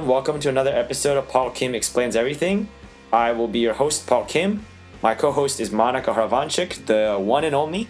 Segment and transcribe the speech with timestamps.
[0.00, 0.16] Everyone.
[0.16, 2.70] Welcome to another episode of Paul Kim Explains Everything.
[3.12, 4.64] I will be your host, Paul Kim.
[5.02, 7.86] My co host is Monica Hravanchik, the one and only.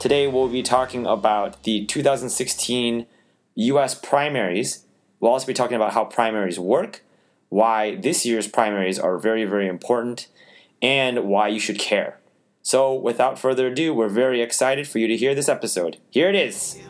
[0.00, 3.06] Today, we'll be talking about the 2016
[3.54, 4.86] US primaries.
[5.20, 7.04] We'll also be talking about how primaries work,
[7.48, 10.26] why this year's primaries are very, very important,
[10.80, 12.18] and why you should care.
[12.62, 15.98] So, without further ado, we're very excited for you to hear this episode.
[16.10, 16.80] Here it is.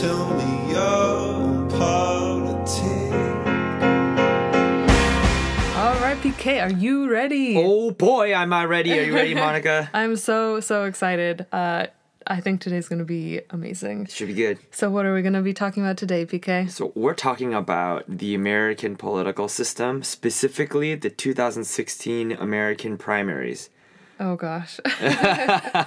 [0.00, 2.76] Tell me your politics.
[5.74, 7.56] All right, PK, are you ready?
[7.56, 8.98] Oh boy, am I ready.
[8.98, 9.88] Are you ready, Monica?
[9.94, 11.46] I'm so so excited.
[11.50, 11.86] Uh,
[12.26, 14.06] I think today's going to be amazing.
[14.06, 14.58] Should be good.
[14.70, 16.70] So, what are we going to be talking about today, PK?
[16.70, 23.70] So, we're talking about the American political system, specifically the 2016 American primaries.
[24.20, 24.78] Oh gosh.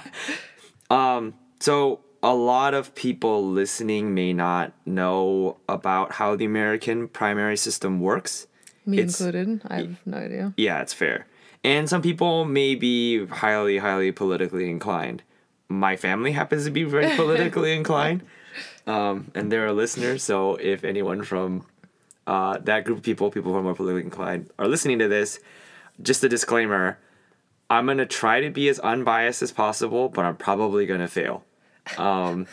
[0.90, 7.56] Um, so, a lot of people listening may not know about how the American primary
[7.56, 8.46] system works.
[8.86, 9.62] Me It's- included.
[9.68, 10.52] I have no idea.
[10.56, 11.26] Yeah, it's fair.
[11.62, 15.22] And some people may be highly, highly politically inclined.
[15.68, 18.22] My family happens to be very politically inclined.
[18.86, 21.64] Um, and they're a listener, so if anyone from
[22.26, 25.38] uh, that group of people, people who are more politically inclined, are listening to this,
[26.02, 26.98] just a disclaimer
[27.70, 31.06] I'm going to try to be as unbiased as possible, but I'm probably going to
[31.06, 31.44] fail.
[31.98, 32.46] Um,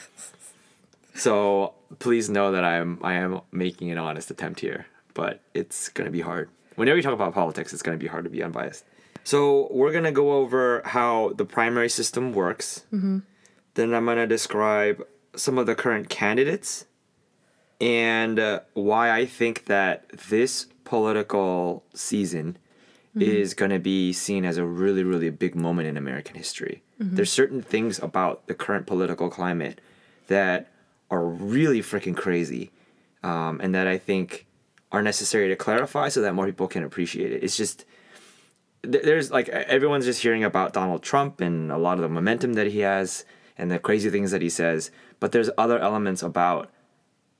[1.13, 6.11] so please know that I'm I am making an honest attempt here, but it's gonna
[6.11, 6.49] be hard.
[6.75, 8.83] Whenever you talk about politics, it's gonna be hard to be unbiased.
[9.23, 12.83] So we're gonna go over how the primary system works.
[12.91, 16.85] Then I'm gonna describe some of the current candidates
[17.80, 22.58] and uh, why I think that this political season
[23.20, 26.83] is going to be seen as a really, really big moment in American history.
[26.99, 29.81] There's certain things about the current political climate
[30.27, 30.71] that
[31.09, 32.71] are really freaking crazy,
[33.23, 34.45] um, and that I think
[34.91, 37.43] are necessary to clarify so that more people can appreciate it.
[37.43, 37.85] It's just
[38.81, 42.67] there's like everyone's just hearing about Donald Trump and a lot of the momentum that
[42.67, 43.25] he has
[43.58, 46.71] and the crazy things that he says, but there's other elements about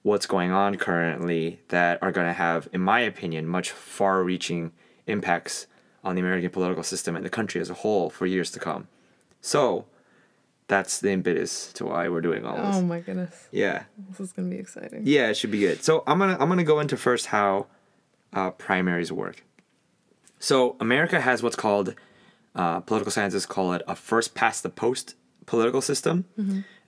[0.02, 4.72] what's going on currently that are going to have, in my opinion, much far reaching
[5.06, 5.68] impacts
[6.04, 8.88] on the American political system and the country as a whole for years to come.
[9.48, 9.86] So
[10.68, 12.76] that's the impetus to why we're doing all this.
[12.76, 13.48] Oh my goodness.
[13.50, 13.84] yeah.
[14.10, 15.04] This is to be exciting.
[15.06, 15.82] Yeah, it should be good.
[15.86, 17.68] So I'm gonna I'm gonna go into first how
[18.34, 19.46] uh, primaries work.
[20.38, 21.96] So America has what's called
[22.56, 25.16] uh, political scientists call it a first past the post
[25.46, 26.26] political system,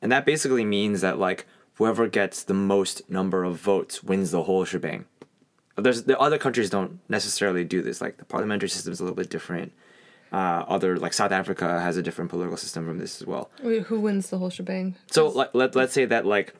[0.02, 4.44] and that basically means that like whoever gets the most number of votes wins the
[4.44, 5.06] whole shebang.
[5.78, 8.02] There's the other countries don't necessarily do this.
[8.02, 9.72] Like the parliamentary system is a little bit different.
[10.32, 13.50] Uh, other like South Africa has a different political system from this as well.
[13.64, 14.96] Wait, who wins the whole shebang?
[15.08, 16.54] So let, let, let's say that like,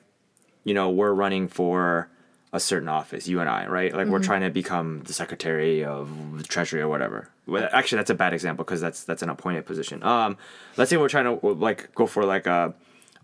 [0.63, 2.09] you know, we're running for
[2.52, 3.94] a certain office, you and I, right?
[3.94, 7.30] Like we're trying to become the secretary of the treasury or whatever.
[7.46, 10.01] Well, actually, that's a bad example because that's that's an appointed position.
[10.03, 10.36] Um,
[10.75, 12.74] let's say we're trying to like go for like a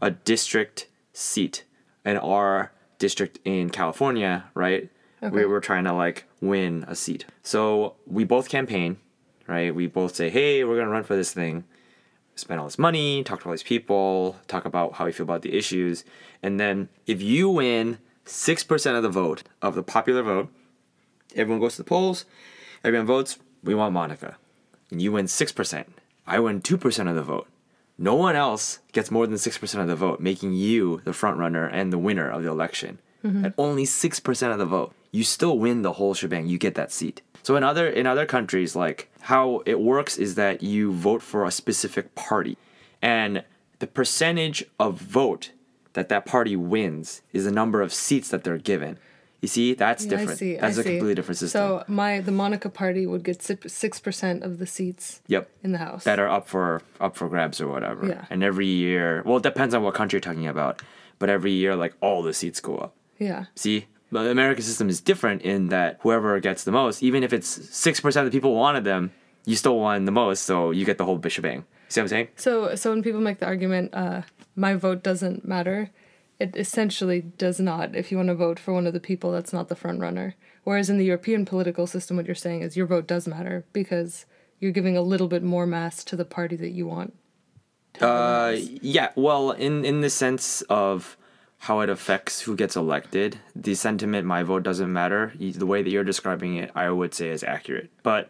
[0.02, 1.64] a district seat
[2.06, 4.90] in our district in California, right?
[5.24, 5.36] Okay.
[5.36, 7.26] We were trying to like win a seat.
[7.42, 8.98] So we both campaign,
[9.48, 9.74] right?
[9.74, 11.66] We both say, "Hey, we're gonna run for this thing."
[12.36, 15.42] spend all this money, talk to all these people, talk about how we feel about
[15.42, 16.04] the issues,
[16.44, 20.50] and then if you win six percent of the vote of the popular vote,
[21.36, 22.26] everyone goes to the polls,
[22.84, 23.38] everyone votes.
[23.64, 24.38] We want Monica,
[24.92, 25.98] and you win six percent.
[26.28, 27.48] I win two percent of the vote.
[27.98, 31.38] No one else gets more than six percent of the vote, making you the front
[31.38, 33.00] runner and the winner of the election.
[33.24, 33.46] Mm-hmm.
[33.46, 36.48] At only six percent of the vote, you still win the whole shebang.
[36.48, 37.22] You get that seat.
[37.44, 41.46] So in other in other countries, like how it works is that you vote for
[41.46, 42.58] a specific party,
[43.02, 43.44] and
[43.80, 45.52] the percentage of vote
[45.94, 48.97] that that party wins is the number of seats that they're given.
[49.41, 50.40] You see, that's Yeah, different.
[50.40, 50.56] See.
[50.56, 50.90] That's I a see.
[50.90, 51.59] completely different system.
[51.59, 55.50] So my the Monica party would get six percent of the seats yep.
[55.64, 56.03] in the house.
[56.03, 58.08] that are up for up for grabs or whatever.
[58.08, 58.26] Yeah.
[58.29, 60.82] And every year, well, it depends on what country you're talking about,
[61.20, 62.96] but every year, like all the seats go up.
[63.20, 63.46] Yeah.
[63.56, 63.85] See,
[64.23, 68.00] the American system is different in that whoever gets the most, even if it's six
[68.00, 69.12] percent of the people wanted them,
[69.46, 71.64] you still won the most, so you get the whole bishebang.
[71.90, 72.28] See what I'm saying?
[72.35, 74.22] So so when people make the argument, uh,
[74.56, 75.91] my vote doesn't matter,
[76.40, 77.96] it essentially does not.
[77.96, 80.35] If you want to vote for one of the people that's not the front runner,
[80.64, 84.26] whereas in the European political system, what you're saying is your vote does matter because
[84.59, 87.14] you're giving a little bit more mass to the party that you want.
[88.02, 89.09] Uh, yeah.
[89.16, 91.17] Well, in in the sense of
[91.59, 95.90] how it affects who gets elected, the sentiment "my vote doesn't matter," the way that
[95.90, 97.90] you're describing it, I would say is accurate.
[98.03, 98.29] But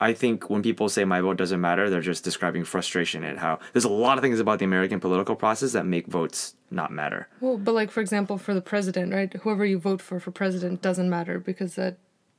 [0.00, 3.58] I think when people say "my vote doesn't matter," they're just describing frustration at how
[3.72, 7.28] there's a lot of things about the American political process that make votes not matter.
[7.40, 9.32] Well, but like for example, for the president, right?
[9.32, 11.98] Whoever you vote for for president doesn't matter because that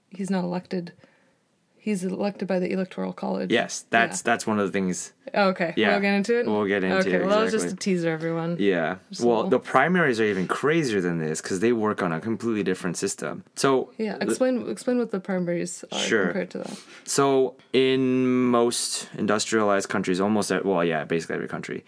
[0.10, 0.94] he's not elected.
[1.84, 3.52] He's elected by the electoral college.
[3.52, 5.12] Yes, that's that's one of the things.
[5.36, 5.74] Okay.
[5.76, 5.90] Yeah.
[5.92, 6.46] We'll get into it.
[6.46, 7.16] We'll get into okay.
[7.16, 8.56] it, Well, that was just a teaser, everyone.
[8.58, 9.00] Yeah.
[9.12, 12.64] So- Well, the primaries are even crazier than this because they work on a completely
[12.64, 13.44] different system.
[13.56, 14.16] So Yeah.
[14.22, 16.26] Explain explain what the primaries are Sure.
[16.28, 16.78] compared to that.
[17.04, 21.84] So in most industrialized countries, almost at well, yeah, basically every country,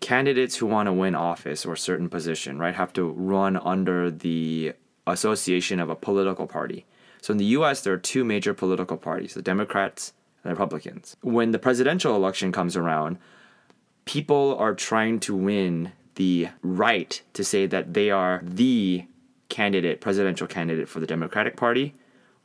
[0.00, 4.10] candidates who want to win office or a certain position, right, have to run under
[4.10, 4.72] the
[5.06, 6.86] association of a political party.
[7.26, 10.12] So in the U.S., there are two major political parties: the Democrats
[10.44, 11.16] and the Republicans.
[11.22, 13.18] When the presidential election comes around,
[14.04, 19.06] people are trying to win the right to say that they are the
[19.48, 21.94] candidate, presidential candidate for the Democratic Party,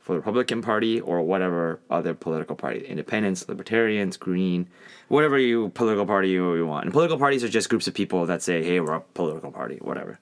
[0.00, 4.68] for the Republican Party, or whatever other political party, independents, libertarians, green,
[5.06, 6.86] whatever you political party you, you want.
[6.86, 9.78] And political parties are just groups of people that say, hey, we're a political party,
[9.80, 10.18] whatever.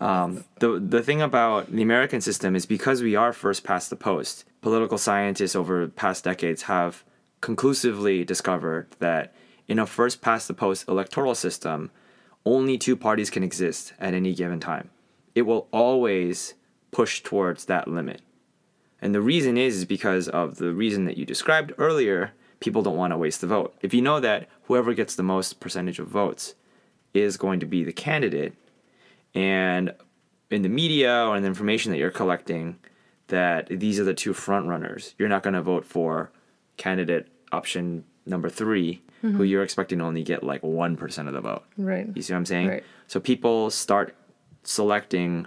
[0.00, 3.96] Um, the, the thing about the American system is because we are first past the
[3.96, 7.04] post, political scientists over past decades have
[7.40, 9.34] conclusively discovered that
[9.68, 11.90] in a first past the post electoral system,
[12.44, 14.90] only two parties can exist at any given time.
[15.34, 16.54] It will always
[16.90, 18.22] push towards that limit.
[19.00, 22.96] And the reason is, is because of the reason that you described earlier, people don't
[22.96, 23.74] want to waste the vote.
[23.82, 26.54] If you know that whoever gets the most percentage of votes
[27.12, 28.54] is going to be the candidate,
[29.34, 29.94] and
[30.50, 32.78] in the media or in the information that you're collecting,
[33.28, 36.30] that these are the two front runners, you're not going to vote for
[36.76, 39.44] candidate option number 3 who mm-hmm.
[39.44, 41.62] you're expecting to only get like 1% of the vote.
[41.78, 42.08] Right.
[42.14, 42.68] You see what I'm saying?
[42.68, 42.84] Right.
[43.06, 44.14] So people start
[44.64, 45.46] selecting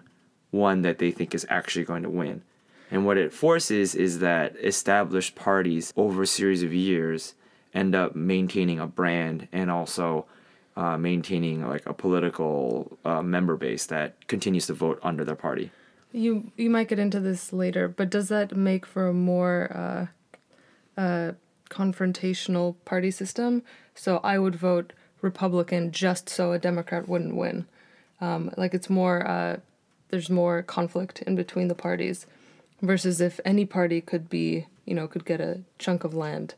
[0.50, 2.42] one that they think is actually going to win.
[2.90, 7.36] And what it forces is that established parties over a series of years
[7.74, 10.26] end up maintaining a brand and also
[10.78, 15.72] uh, maintaining like a political uh, member base that continues to vote under their party.
[16.14, 20.10] You you might get into this later, but does that make for a more
[20.98, 21.32] uh, uh,
[21.70, 23.64] confrontational party system?
[23.96, 27.66] So I would vote Republican just so a Democrat wouldn't win.
[28.22, 29.58] Um, like it's more uh,
[30.10, 32.28] there's more conflict in between the parties,
[32.84, 36.54] versus if any party could be you know could get a chunk of land,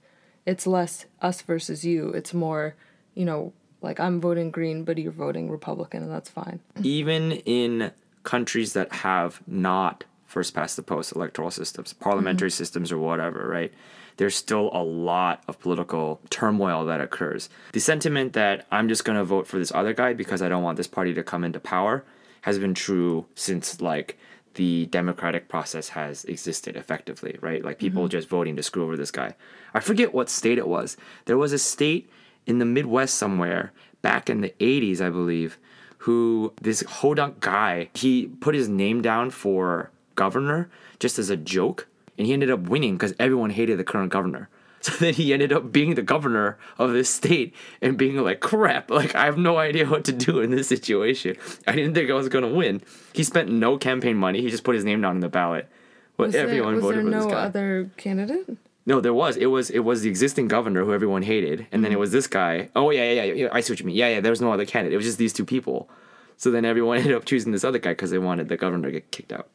[0.45, 2.09] it's less us versus you.
[2.09, 2.75] It's more
[3.15, 6.59] you know like I'm voting Green, but you're voting Republican, and that's fine.
[6.83, 7.91] even in
[8.23, 12.57] countries that have not first past the post electoral systems, parliamentary mm-hmm.
[12.57, 13.73] systems, or whatever, right?
[14.17, 17.49] There's still a lot of political turmoil that occurs.
[17.71, 20.61] The sentiment that I'm just going to vote for this other guy because I don't
[20.61, 22.03] want this party to come into power
[22.41, 24.17] has been true since like
[24.55, 27.63] the democratic process has existed effectively, right?
[27.63, 28.09] Like people mm-hmm.
[28.09, 29.35] just voting to screw over this guy.
[29.73, 30.97] I forget what state it was.
[31.25, 32.09] There was a state
[32.45, 33.71] in the Midwest somewhere
[34.01, 35.57] back in the 80s, I believe,
[35.99, 40.69] who this Hodunk guy, he put his name down for governor
[40.99, 41.87] just as a joke,
[42.17, 44.49] and he ended up winning because everyone hated the current governor.
[44.81, 48.89] So then he ended up being the governor of this state and being like, crap,
[48.89, 51.35] like I have no idea what to do in this situation.
[51.67, 52.81] I didn't think I was gonna win.
[53.11, 55.67] He spent no campaign money, he just put his name down in the ballot.
[56.15, 57.41] But Was there, everyone was voted there for this no guy.
[57.43, 58.57] other candidate?
[58.85, 59.37] No, there was.
[59.37, 62.01] It was it was the existing governor who everyone hated, and then it mm-hmm.
[62.01, 62.69] was this guy.
[62.75, 63.49] Oh yeah, yeah, yeah, yeah.
[63.51, 63.95] I see what you mean.
[63.95, 64.21] Yeah, yeah.
[64.21, 64.93] There was no other candidate.
[64.93, 65.89] It was just these two people.
[66.37, 68.91] So then everyone ended up choosing this other guy because they wanted the governor to
[68.91, 69.49] get kicked out.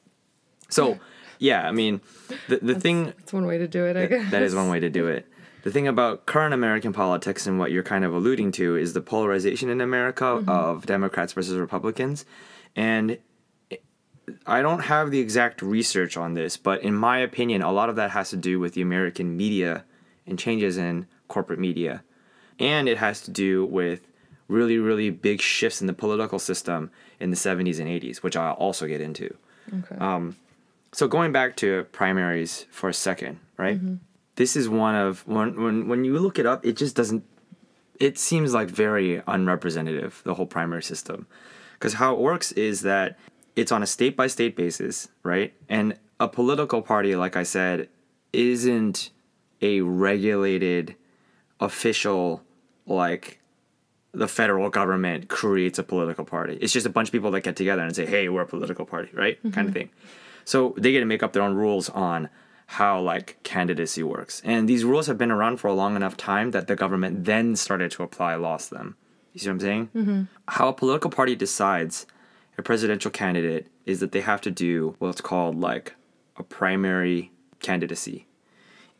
[0.69, 0.99] So,
[1.38, 2.00] yeah, I mean,
[2.49, 4.31] the the thing That's one way to do it, I guess.
[4.31, 5.26] that is one way to do it.
[5.62, 9.00] The thing about current American politics and what you're kind of alluding to is the
[9.00, 10.49] polarization in America mm-hmm.
[10.49, 12.26] of Democrats versus Republicans.
[12.76, 13.19] And
[14.47, 17.97] I don't have the exact research on this, but in my opinion, a lot of
[17.97, 19.85] that has to do with the American media
[20.26, 22.02] and changes in corporate media.
[22.59, 24.07] And it has to do with
[24.49, 26.90] really, really big shifts in the political system
[27.21, 29.35] in the 70s and 80s, which I'll also get into.
[29.73, 29.97] Okay.
[29.97, 30.37] Um,
[30.93, 33.76] so going back to primaries for a second, right?
[33.76, 33.97] Mm-hmm.
[34.37, 37.25] This is one of when when when you look it up, it just doesn't.
[38.00, 41.26] It seems like very unrepresentative the whole primary system,
[41.75, 43.16] because how it works is that
[43.56, 45.54] it's on a state by state basis, right?
[45.68, 47.88] And a political party, like I said,
[48.32, 49.11] isn't
[49.61, 50.96] a regulated,
[51.61, 52.42] official
[52.87, 53.40] like
[54.12, 56.58] the federal government creates a political party.
[56.61, 58.84] It's just a bunch of people that get together and say, "Hey, we're a political
[58.84, 59.38] party," right?
[59.52, 59.90] Kind of thing.
[60.44, 62.28] So they get to make up their own rules on
[62.66, 64.40] how like candidacy works.
[64.44, 67.56] And these rules have been around for a long enough time that the government then
[67.56, 68.96] started to apply laws to them.
[69.32, 69.90] You see what I'm saying?
[69.94, 70.23] Mm-hmm.
[70.49, 72.06] How a political party decides
[72.56, 75.94] a presidential candidate is that they have to do what's called like
[76.37, 77.30] a primary
[77.61, 78.26] candidacy.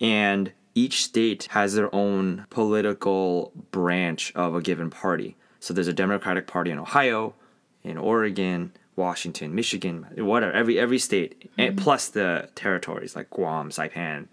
[0.01, 5.37] And each state has their own political branch of a given party.
[5.61, 7.35] So there's a Democratic Party in Ohio,
[7.83, 14.29] in Oregon, Washington, Michigan, whatever, every every state, and plus the territories like Guam, Saipan,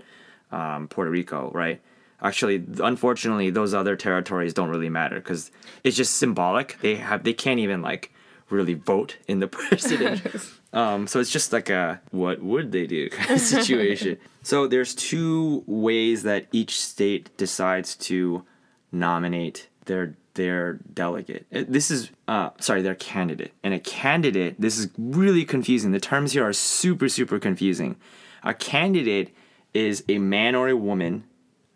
[0.52, 1.82] um, Puerto Rico, right?
[2.22, 5.52] Actually, unfortunately, those other territories don't really matter because
[5.84, 6.78] it's just symbolic.
[6.82, 8.14] They have they can't even like
[8.52, 10.22] really vote in the president.
[10.74, 14.18] um, so it's just like a what would they do kind of situation.
[14.44, 18.44] so there's two ways that each state decides to
[18.92, 21.46] nominate their their delegate.
[21.54, 23.52] Uh, This is uh sorry, their candidate.
[23.64, 25.92] And a candidate, this is really confusing.
[25.92, 27.96] The terms here are super super confusing.
[28.44, 29.36] A candidate
[29.74, 31.24] is a man or a woman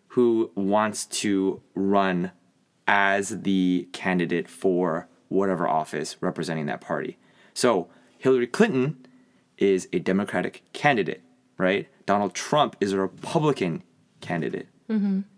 [0.10, 2.32] who wants to run
[2.88, 7.18] as the candidate for whatever office representing that party.
[7.54, 9.06] So, Hillary Clinton
[9.58, 11.22] is a Democratic candidate,
[11.58, 11.88] right?
[12.06, 13.84] Donald Trump is a Republican
[14.22, 14.68] candidate,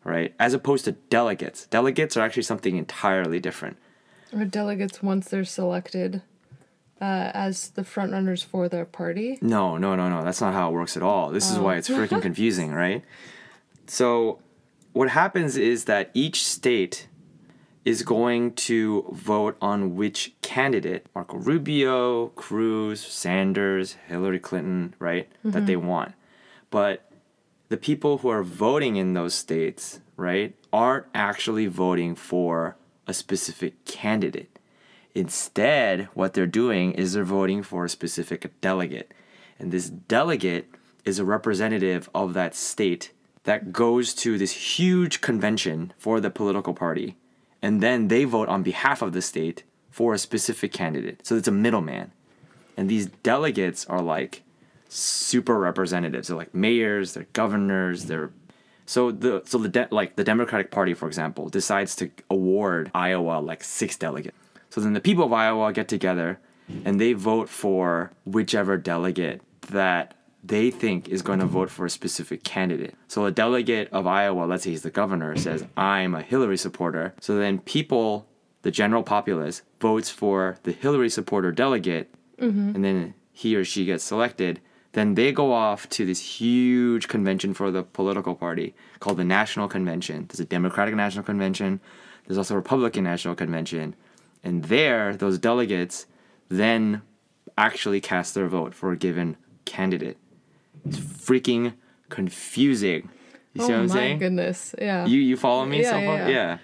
[0.03, 0.33] right?
[0.39, 1.65] As opposed to delegates.
[1.67, 3.77] Delegates are actually something entirely different.
[4.33, 6.21] Or delegates once they're selected
[6.99, 9.37] uh, as the front runners for their party.
[9.41, 10.23] No, no, no, no.
[10.23, 11.31] That's not how it works at all.
[11.31, 13.03] This is why it's freaking confusing, right?
[13.85, 14.39] So,
[14.93, 17.07] what happens is that each state
[17.87, 25.65] is going to vote on which candidate, Marco Rubio, Cruz, Sanders, Hillary Clinton, right, that
[25.67, 25.87] they mm-hmm.
[25.87, 26.13] want.
[26.69, 27.09] But
[27.69, 32.75] the people who are voting in those states, right, aren't actually voting for
[33.07, 34.59] a specific candidate.
[35.15, 39.13] Instead, what they're doing is they're voting for a specific delegate.
[39.57, 40.67] And this delegate
[41.05, 43.13] is a representative of that state
[43.45, 47.15] that goes to this huge convention for the political party.
[47.61, 51.25] And then they vote on behalf of the state for a specific candidate.
[51.25, 52.11] So it's a middleman.
[52.75, 54.43] And these delegates are like
[54.89, 56.27] super representatives.
[56.27, 58.31] They're like mayors, they're governors, they're
[58.85, 63.39] so the so the de- like the Democratic Party, for example, decides to award Iowa
[63.39, 64.37] like six delegates.
[64.69, 66.39] So then the people of Iowa get together
[66.85, 70.13] and they vote for whichever delegate that
[70.43, 72.95] they think is going to vote for a specific candidate.
[73.07, 77.13] So a delegate of Iowa, let's say he's the governor, says, I'm a Hillary supporter.
[77.19, 78.27] So then people,
[78.61, 82.75] the general populace, votes for the Hillary supporter delegate, mm-hmm.
[82.75, 84.61] and then he or she gets selected.
[84.93, 89.67] Then they go off to this huge convention for the political party called the National
[89.67, 90.25] Convention.
[90.27, 91.81] There's a Democratic National Convention,
[92.25, 93.95] there's also a Republican National Convention.
[94.43, 96.05] And there, those delegates
[96.49, 97.01] then
[97.57, 100.17] actually cast their vote for a given candidate.
[100.85, 101.73] It's freaking
[102.09, 103.09] confusing.
[103.53, 104.19] You see oh what I'm my saying?
[104.19, 104.75] goodness!
[104.79, 105.05] Yeah.
[105.05, 106.29] You you follow me Yeah, so yeah, far?
[106.31, 106.57] yeah.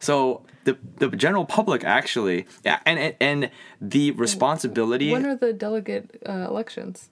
[0.00, 6.20] So the the general public actually yeah and and, the responsibility when are the delegate
[6.28, 7.08] uh, elections?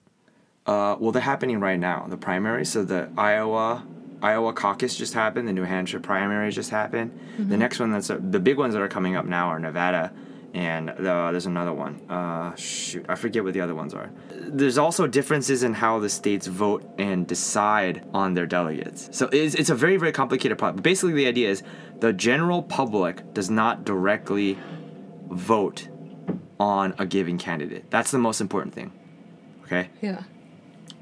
[0.67, 3.85] uh well they're happening right now the primary so the Iowa
[4.21, 7.49] Iowa caucus just happened the New Hampshire primary just happened Mm-hmm.
[7.49, 10.11] the next one that's uh, the big ones that are coming up now are Nevada
[10.55, 12.01] and the, there's another one.
[12.09, 14.09] Uh shoot I forget what the other ones are.
[14.31, 19.09] There's also differences in how the states vote and decide on their delegates.
[19.11, 20.81] So it's, it's a very very complicated problem.
[20.81, 21.61] Basically the idea is
[21.99, 24.57] the general public does not directly
[25.29, 25.89] vote
[26.59, 27.91] on a given candidate.
[27.91, 28.91] That's the most important thing
[29.65, 29.89] okay?
[30.01, 30.23] Yeah.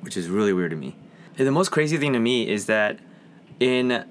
[0.02, 0.96] which is really weird to me.
[1.38, 3.00] And the most crazy thing to me is that
[3.60, 4.06] in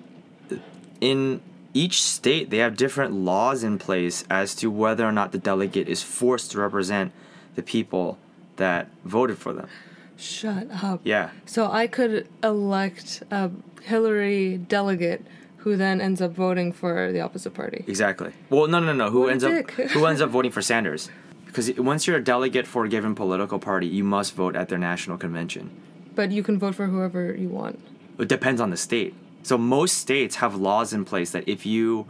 [1.01, 1.41] in
[1.75, 5.89] each state they have different laws in place as to whether or not the delegate
[5.89, 7.13] is forced to represent
[7.55, 8.19] the people
[8.57, 9.69] that voted for them.
[10.17, 11.01] Shut up.
[11.05, 11.31] Yeah.
[11.47, 13.51] So I could elect a
[13.83, 15.25] Hillary delegate
[15.59, 17.85] who then ends up voting for the opposite party.
[17.87, 18.33] Exactly.
[18.51, 19.11] Well, no, no, no.
[19.11, 21.11] Who What ends up who ends up voting for Sanders?
[21.47, 24.79] Because once you're a delegate for a given political party, you must vote at their
[24.79, 25.71] national convention.
[26.15, 27.79] But you can vote for whoever you want.
[28.19, 29.15] It depends on the state.
[29.43, 32.07] So most states have laws in place that if you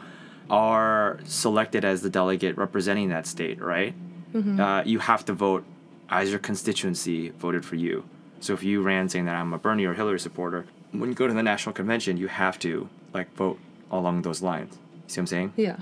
[0.50, 3.94] are selected as the delegate representing that state, right,
[4.34, 5.64] uh, you have to vote
[6.08, 8.04] as your constituency voted for you.
[8.40, 11.26] So if you ran saying that I'm a Bernie or Hillary supporter, when you go
[11.26, 13.58] to the national convention, you have to like vote
[13.90, 14.74] along those lines.
[15.06, 15.52] See what I'm saying?
[15.56, 15.76] Yeah.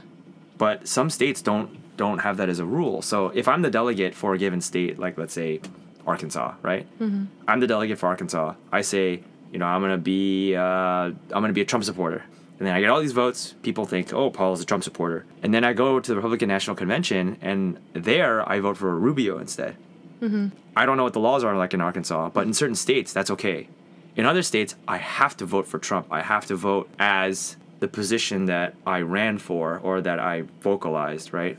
[0.59, 3.03] but some states don't don't have that as a rule.
[3.03, 5.61] So if I'm the delegate for a given state, like let's say
[6.07, 6.87] Arkansas, right?
[6.99, 7.25] Mm-hmm.
[7.47, 8.55] I'm the delegate for Arkansas.
[8.73, 12.25] I say, you know, I'm gonna be uh, I'm gonna be a Trump supporter,
[12.59, 13.55] and then I get all these votes.
[13.63, 16.77] People think, oh, Paul's a Trump supporter, and then I go to the Republican National
[16.77, 19.77] Convention, and there I vote for Rubio instead.
[20.77, 23.31] I don't know what the laws are like in Arkansas, but in certain states that's
[23.31, 23.69] okay.
[24.17, 26.09] In other states, I have to vote for Trump.
[26.11, 31.33] I have to vote as the position that I ran for or that I vocalized,
[31.33, 31.57] right?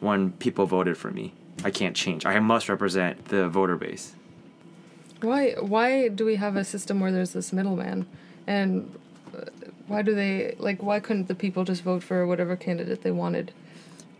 [0.00, 1.34] When people voted for me.
[1.62, 2.24] I can't change.
[2.24, 4.14] I must represent the voter base.
[5.22, 8.06] Why why do we have a system where there's this middleman?
[8.46, 8.94] And
[9.36, 9.44] uh,
[9.86, 13.52] why do they like why couldn't the people just vote for whatever candidate they wanted?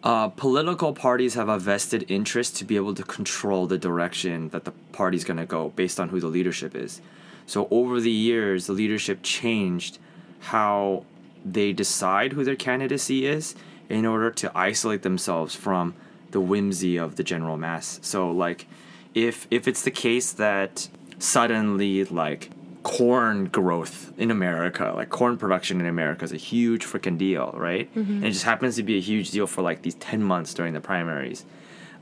[0.02, 4.64] uh, political parties have a vested interest to be able to control the direction that
[4.64, 7.00] the party's going to go based on who the leadership is.
[7.46, 9.98] So over the years, the leadership changed
[10.40, 11.04] how
[11.44, 13.54] they decide who their candidacy is
[13.88, 15.94] in order to isolate themselves from
[16.30, 17.98] the whimsy of the general mass.
[18.02, 18.66] So like
[19.14, 20.88] if if it's the case that
[21.18, 22.50] suddenly like
[22.82, 27.90] corn growth in America, like corn production in America is a huge freaking deal, right?
[28.16, 30.72] And it just happens to be a huge deal for like these 10 months during
[30.72, 31.44] the primaries.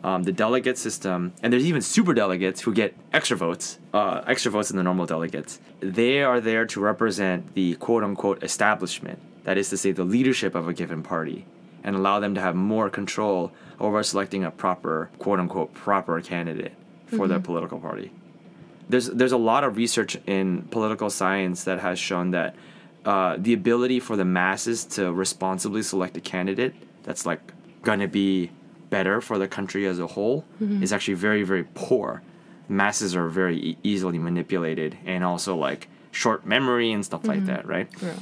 [0.04, 4.52] Um, the delegate system, and there's even super delegates who get extra votes, uh, extra
[4.52, 5.58] votes than the normal delegates.
[5.80, 10.54] They are there to represent the quote unquote establishment, that is to say, the leadership
[10.54, 11.46] of a given party,
[11.82, 13.50] and allow them to have more control
[13.80, 16.74] over selecting a proper quote unquote proper candidate
[17.08, 17.44] for their mm-hmm.
[17.44, 18.10] political party
[18.88, 22.54] there's there's a lot of research in political science that has shown that
[23.04, 27.40] uh, the ability for the masses to responsibly select a candidate that's like
[27.82, 28.50] gonna be
[28.90, 30.82] better for the country as a whole mm-hmm.
[30.82, 32.22] is actually very very poor.
[32.68, 37.46] Masses are very e- easily manipulated and also like short memory and stuff like mm-hmm.
[37.46, 37.88] that, right?
[38.02, 38.14] Yeah.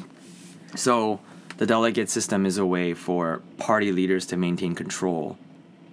[0.77, 1.21] So
[1.57, 5.39] the delegate system is a way for party leaders to maintain control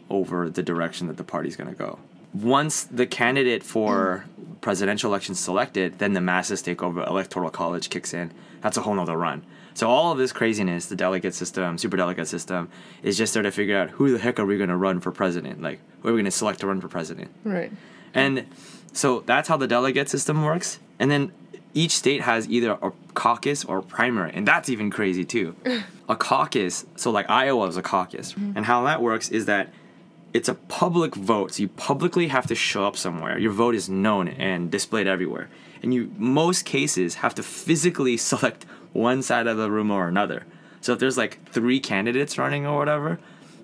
[0.10, 1.98] over the direction that the party's going to go.
[2.34, 4.26] Once the candidate for
[4.62, 7.04] presidential election is selected, then the masses take over.
[7.04, 8.32] Electoral college kicks in.
[8.62, 9.46] That's a whole nother run.
[9.76, 12.70] So all of this craziness, the delegate system, super delegate system,
[13.02, 15.12] is just there to figure out who the heck are we going to run for
[15.12, 15.62] president?
[15.62, 17.32] Like, who are we going to select to run for president?
[17.44, 17.72] Right.
[18.14, 18.46] And
[18.94, 20.80] so that's how the delegate system works.
[21.00, 21.32] And then
[21.74, 25.56] each state has either a caucus or a primary, and that's even crazy too.
[26.10, 28.54] a caucus, so like Iowa is a caucus, mm-hmm.
[28.56, 29.74] and how that works is that
[30.34, 31.54] it's a public vote.
[31.54, 33.38] So you publicly have to show up somewhere.
[33.38, 35.50] Your vote is known and displayed everywhere.
[35.82, 40.46] And you most cases have to physically select one side of the room or another.
[40.82, 43.20] So if there's like three candidates running or whatever,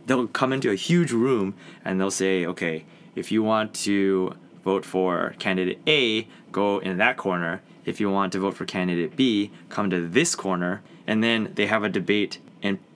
[0.06, 4.86] they'll come into a huge room and they'll say, okay, if you want to vote
[4.86, 7.62] for candidate A, go in that corner.
[7.86, 10.82] If you want to vote for candidate B, come to this corner.
[11.08, 12.40] And then they have a debate.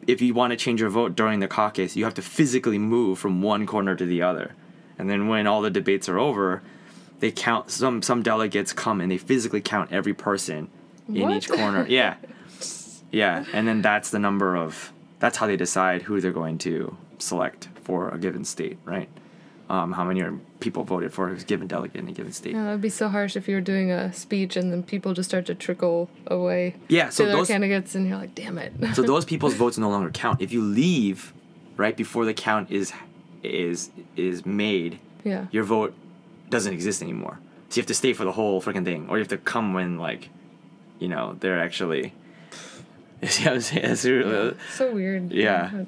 [0.07, 3.19] If you want to change your vote during the caucus, you have to physically move
[3.19, 4.53] from one corner to the other.
[4.97, 6.61] And then when all the debates are over,
[7.19, 10.69] they count some some delegates come and they physically count every person
[11.07, 11.33] in What?
[11.37, 11.85] each corner.
[11.87, 12.15] Yeah.
[13.11, 16.97] Yeah, and then that's the number of that's how they decide who they're going to
[17.19, 19.07] select for a given state, right?
[19.69, 22.53] Um, how many are people voted for a given delegate in a given state.
[22.53, 25.29] Yeah, that'd be so harsh if you were doing a speech and then people just
[25.29, 28.73] start to trickle away Yeah, so those candidates, and you're like, damn it.
[28.95, 30.41] so those people's votes no longer count.
[30.41, 31.33] If you leave
[31.77, 32.91] right before the count is
[33.43, 35.47] is is made, yeah.
[35.51, 35.93] your vote
[36.49, 37.39] doesn't exist anymore.
[37.69, 39.73] So you have to stay for the whole freaking thing, or you have to come
[39.73, 40.29] when like,
[40.99, 42.13] you know, they're actually.
[43.21, 44.17] You see what I'm saying?
[44.19, 45.31] Really- So weird.
[45.31, 45.85] Yeah.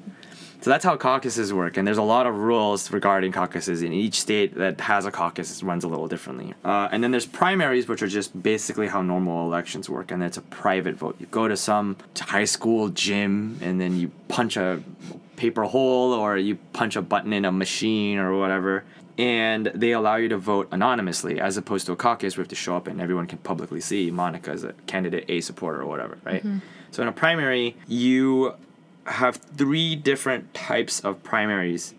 [0.66, 3.82] So that's how caucuses work, and there's a lot of rules regarding caucuses.
[3.82, 6.54] In each state that has a caucus runs a little differently.
[6.64, 10.38] Uh, and then there's primaries, which are just basically how normal elections work, and it's
[10.38, 11.14] a private vote.
[11.20, 14.82] You go to some high school gym, and then you punch a
[15.36, 18.82] paper hole, or you punch a button in a machine, or whatever.
[19.18, 22.48] And they allow you to vote anonymously, as opposed to a caucus where you have
[22.48, 25.86] to show up and everyone can publicly see Monica is a candidate A supporter or
[25.86, 26.42] whatever, right?
[26.90, 28.56] So in a primary, you
[29.06, 31.94] have three different types of primaries.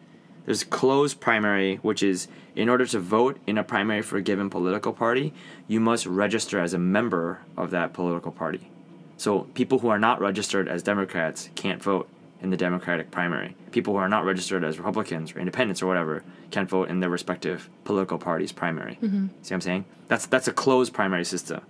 [0.45, 4.49] There's closed primary, which is in order to vote in a primary for a given
[4.49, 5.33] political party,
[5.67, 8.71] you must register as a member of that political party.
[9.17, 12.09] So people who are not registered as Democrats can't vote
[12.41, 13.55] in the Democratic primary.
[13.71, 17.09] People who are not registered as Republicans or Independents or whatever can't vote in their
[17.09, 18.97] respective political party's primary.
[19.01, 19.27] Mm-hmm.
[19.27, 19.85] See what I'm saying?
[20.07, 21.61] That's that's a closed primary system.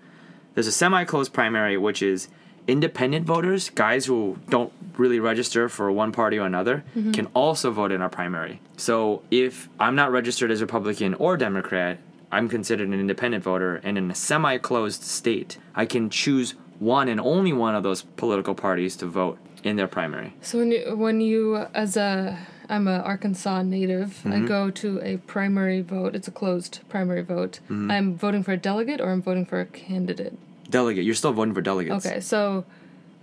[0.54, 2.28] There's a semi-closed primary, which is
[2.68, 7.92] independent voters, guys who don't really register for one party or another, can also vote
[7.92, 8.60] in our primary.
[8.78, 12.00] So if I'm not registered as Republican or Democrat,
[12.32, 17.20] I'm considered an independent voter, and in a semi-closed state, I can choose one and
[17.22, 20.34] only one of those political parties to vote in their primary.
[20.42, 22.38] So when you, when you as a
[22.70, 24.46] I'm a Arkansas native, I Mm-hmm.
[24.46, 26.16] go to a primary vote.
[26.16, 27.60] It's a closed primary vote.
[27.66, 27.90] Mm-hmm.
[27.90, 30.38] I'm voting for a delegate or I'm voting for a candidate.
[30.70, 32.06] Delegate, you're still voting for delegates.
[32.06, 32.66] Okay, so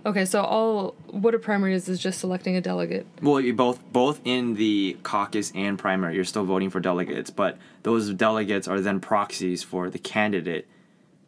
[0.05, 3.05] okay, so all what a primary is is just selecting a delegate.
[3.21, 7.57] Well, you both both in the caucus and primary, you're still voting for delegates, but
[7.83, 10.67] those delegates are then proxies for the candidate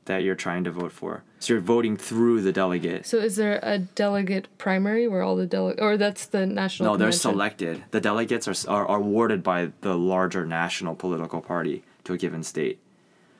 [0.06, 1.24] that you're trying to vote for.
[1.40, 3.06] So you're voting through the delegate.
[3.06, 6.98] So is there a delegate primary where all the delegate or that's the national No,
[6.98, 7.84] they're selected.
[7.92, 12.42] The delegates are, are are awarded by the larger national political party to a given
[12.42, 12.80] state.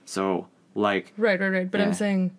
[0.06, 1.72] So, like, Right, right, right.
[1.72, 1.88] But Yeah.
[1.88, 2.38] I'm saying,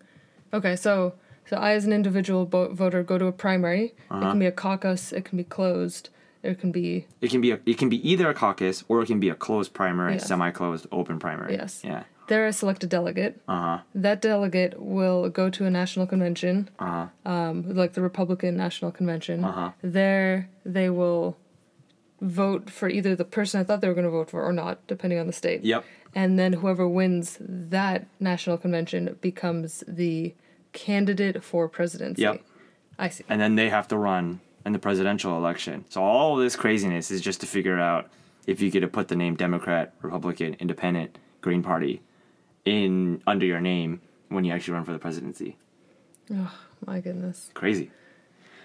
[0.53, 1.15] okay, so
[1.49, 3.85] so I as an individual bo- voter go to a primary.
[3.85, 4.31] It Uh-huh.
[4.31, 5.13] can be a caucus.
[5.13, 6.11] It can be closed.
[6.43, 9.07] It can be It can be a, it can be either a caucus or it
[9.07, 10.27] can be a closed primary, Yes.
[10.29, 11.55] semi-closed, open primary.
[11.55, 11.83] Yes.
[11.85, 12.05] Yeah.
[12.29, 13.41] they're a selected delegate.
[13.49, 13.79] Uh huh.
[13.95, 17.31] That delegate will go to a national convention, Uh huh.
[17.33, 19.43] um, like the Republican National Convention.
[19.45, 19.71] Uh-huh.
[19.83, 21.39] There, they will
[22.21, 24.87] vote for either the person I thought they were going to vote for or not,
[24.87, 25.65] depending on the state.
[25.65, 25.85] Yep.
[26.19, 30.35] And then whoever wins that national convention becomes the
[30.73, 32.23] candidate for presidency.
[32.23, 32.43] Yep.
[32.99, 33.23] I see.
[33.29, 35.85] And then they have to run in the presidential election.
[35.89, 38.11] So all this craziness is just to figure out
[38.49, 42.03] if you get to put the name Democrat, Republican, Independent, Green Party
[42.65, 45.57] in under your name when you actually run for the presidency.
[46.35, 46.53] Oh,
[46.85, 47.53] my goodness.
[47.55, 47.93] Crazy.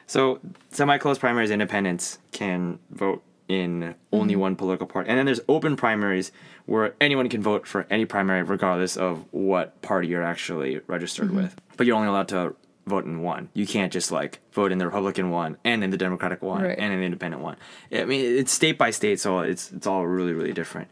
[0.08, 0.40] So
[0.72, 6.32] semi-closed primaries, independents can vote in only one political party, and then there's open primaries
[6.66, 11.56] where anyone can vote for any primary regardless of what party you're actually registered with.
[11.78, 13.50] But you're only allowed to vote in one.
[13.54, 16.78] You can't just like vote in the Republican one and in the Democratic one Right.
[16.78, 17.58] and in the Independent one.
[17.92, 20.88] I mean, it's state by state, so it's it's all really really different.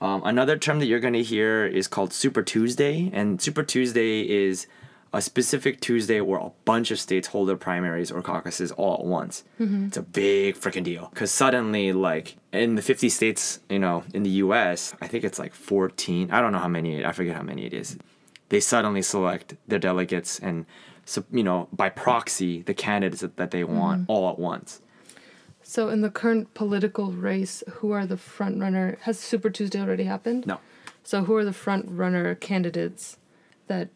[0.00, 4.20] Um, another term that you're going to hear is called Super Tuesday, and Super Tuesday
[4.20, 4.66] is
[5.14, 9.04] a specific Tuesday where a bunch of states hold their primaries or caucuses all at
[9.04, 9.44] once.
[9.60, 9.86] Mm-hmm.
[9.86, 14.24] It's a big freaking deal because suddenly, like in the 50 states, you know, in
[14.24, 16.32] the U.S., I think it's like 14.
[16.32, 17.04] I don't know how many.
[17.04, 17.96] I forget how many it is.
[18.48, 20.66] They suddenly select their delegates and,
[21.30, 23.78] you know, by proxy, the candidates that, that they mm-hmm.
[23.78, 24.82] want all at once.
[25.62, 28.98] So, in the current political race, who are the front runner?
[29.02, 30.44] Has Super Tuesday already happened?
[30.44, 30.58] No.
[31.04, 33.16] So, who are the front runner candidates
[33.68, 33.90] that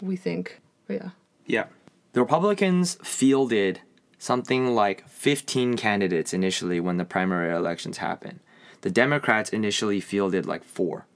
[0.00, 0.61] we think?
[0.92, 1.10] Yeah.
[1.46, 1.64] Yeah.
[2.12, 3.80] The Republicans fielded
[4.18, 8.40] something like 15 candidates initially when the primary elections happened.
[8.82, 11.06] The Democrats initially fielded like four.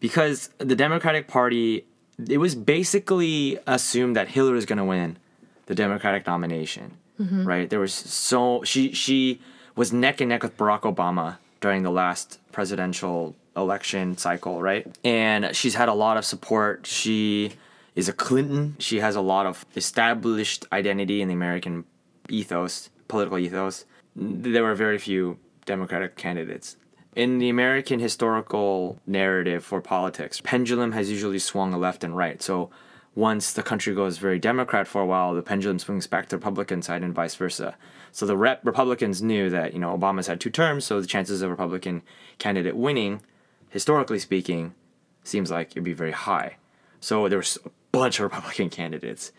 [0.00, 1.86] Because the Democratic Party,
[2.28, 5.18] it was basically assumed that Hillary was going to win
[5.66, 7.46] the Democratic nomination, mm-hmm.
[7.46, 7.68] right?
[7.70, 9.40] There was so, she, she
[9.76, 14.86] was neck and neck with Barack Obama during the last presidential election cycle, right?
[15.04, 16.86] And she's had a lot of support.
[16.86, 17.52] She
[17.94, 18.76] is a Clinton.
[18.78, 21.84] She has a lot of established identity in the American
[22.28, 23.84] ethos, political ethos.
[24.16, 26.76] There were very few Democratic candidates.
[27.14, 32.42] In the American historical narrative for politics, pendulum has usually swung left and right.
[32.42, 32.70] So
[33.14, 36.38] once the country goes very Democrat for a while, the pendulum swings back to the
[36.38, 37.76] Republican side and vice versa.
[38.10, 41.40] So the rep- Republicans knew that you know Obama's had two terms, so the chances
[41.40, 42.02] of a Republican
[42.38, 43.22] candidate winning,
[43.70, 44.74] historically speaking,
[45.22, 46.56] seems like it'd be very high.
[46.98, 47.58] So there was
[47.94, 49.32] bunch of Republican candidates.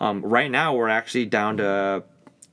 [0.00, 2.04] Um, right now, we're actually down to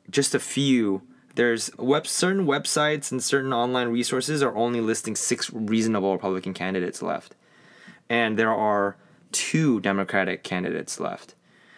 [0.09, 1.01] just a few.
[1.35, 7.01] There's web certain websites and certain online resources are only listing six reasonable Republican candidates
[7.01, 7.35] left,
[8.09, 8.97] and there are
[9.31, 11.35] two Democratic candidates left.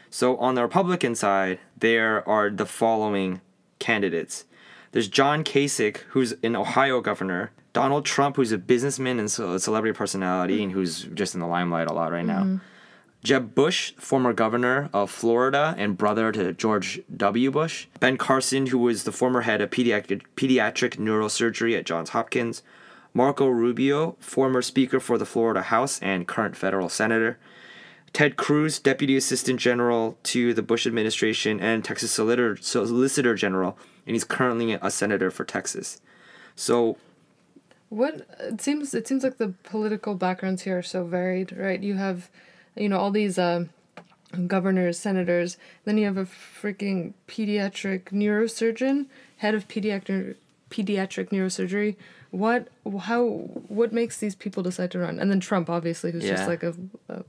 [0.09, 3.41] So on the Republican side, there are the following
[3.79, 4.45] candidates.
[4.91, 7.51] There's John Kasich, who's an Ohio governor.
[7.73, 11.93] Donald Trump, who's a businessman and celebrity personality, and who's just in the limelight a
[11.93, 12.59] lot right now.
[13.27, 17.51] Jeb Bush, former governor of Florida and brother to George W.
[17.51, 17.87] Bush.
[17.99, 22.63] Ben Carson, who was the former head of pediatric, pediatric neurosurgery at Johns Hopkins.
[23.13, 27.37] Marco Rubio, former Speaker for the Florida House and current federal senator.
[28.13, 34.15] Ted Cruz, Deputy Assistant General to the Bush administration and Texas Solicitor, Solicitor General, and
[34.15, 35.99] he's currently a senator for Texas.
[36.55, 36.95] So,
[37.89, 41.83] What it seems it seems like the political backgrounds here are so varied, right?
[41.83, 42.29] You have,
[42.77, 43.69] you know, all these um,
[44.47, 45.57] governors, senators.
[45.85, 49.05] Then you have a freaking pediatric neurosurgeon,
[49.37, 50.35] head of pediatric
[50.69, 51.95] pediatric neurosurgery.
[52.31, 52.67] What
[53.01, 53.23] how
[53.67, 55.19] what makes these people decide to run?
[55.19, 56.35] And then Trump, obviously, who's Yeah.
[56.35, 56.73] just like a,
[57.09, 57.23] a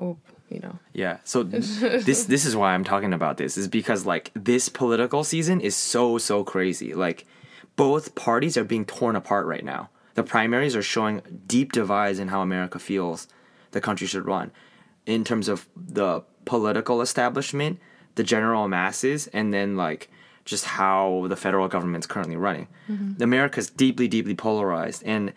[0.00, 0.16] oh,
[0.48, 1.18] you know, Yeah.
[1.24, 5.60] So this this is why I'm talking about this is because like this political season
[5.60, 6.94] is so so crazy.
[6.94, 7.26] Like
[7.74, 9.90] both parties are being torn apart right now.
[10.14, 13.28] The primaries are showing deep divides in how America feels
[13.76, 14.50] the country should run
[15.04, 17.78] in terms of the political establishment,
[18.14, 20.10] the general masses, and then like
[20.46, 22.68] just how the federal government's currently running.
[22.88, 23.22] Mm-hmm.
[23.22, 25.02] America's deeply, deeply polarized.
[25.04, 25.34] And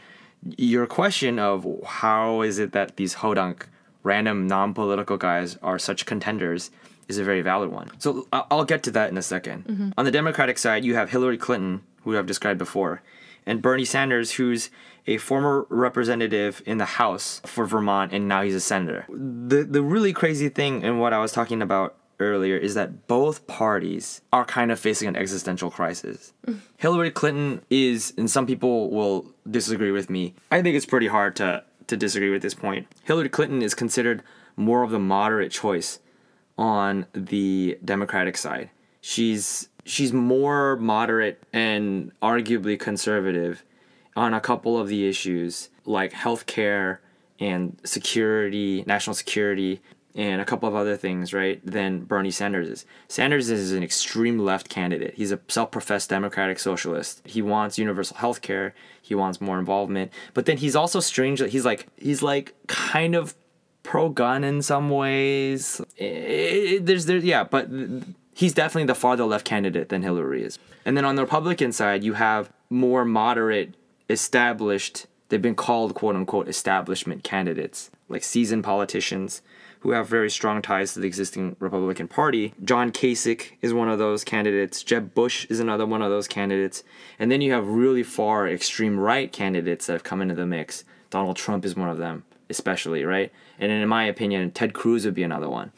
[0.55, 3.63] your question of how is it that these hodunk,
[4.03, 6.71] random, non political guys are such contenders
[7.09, 7.89] is a very valid one.
[7.99, 9.89] So I'll get to that in a 2nd mm-hmm.
[9.97, 13.01] On the Democratic side, you have Hillary Clinton, who I've described before,
[13.49, 14.69] and Bernie Sanders, who's
[15.07, 19.05] a former representative in the House for Vermont, and now he's a senator.
[19.09, 23.47] The the really crazy thing, and what I was talking about earlier, is that both
[23.47, 26.31] parties are kind of facing an existential crisis.
[26.77, 30.35] Hillary Clinton is, and some people will disagree with me.
[30.51, 32.85] I think it's pretty hard to to disagree with this point.
[33.03, 34.21] Hillary Clinton is considered
[34.55, 35.97] more of the moderate choice
[36.55, 38.69] on the Democratic side.
[39.01, 43.63] She's she's more moderate and arguably conservative
[44.15, 46.99] on a couple of the issues like healthcare
[47.39, 49.81] and security, national security,
[50.13, 52.85] and a couple of other things, right, than Bernie Sanders is.
[53.07, 55.13] Sanders is an extreme left candidate.
[55.15, 57.21] He's a self professed democratic socialist.
[57.25, 60.11] He wants universal health care, he wants more involvement.
[60.33, 63.33] But then he's also strangely, he's like, he's like kind of
[63.81, 65.81] pro gun in some ways.
[65.97, 67.69] Eh, there's, there, yeah, but
[68.39, 70.57] he's definitely the farther left candidate than Hillary is.
[70.85, 73.75] And then on the Republican side, you have more moderate,
[74.09, 79.41] established, they've been called quote unquote establishment candidates, like seasoned politicians
[79.81, 82.53] who have very strong ties to the existing Republican Party.
[82.63, 84.83] John Kasich is one of those candidates.
[84.83, 86.83] Jeb Bush is another one of those candidates.
[87.17, 90.85] And then you have really far extreme right candidates that have come into the mix.
[91.09, 93.33] Donald Trump is one of them, especially, right?
[93.57, 95.73] And in my opinion, Ted Cruz would be another one.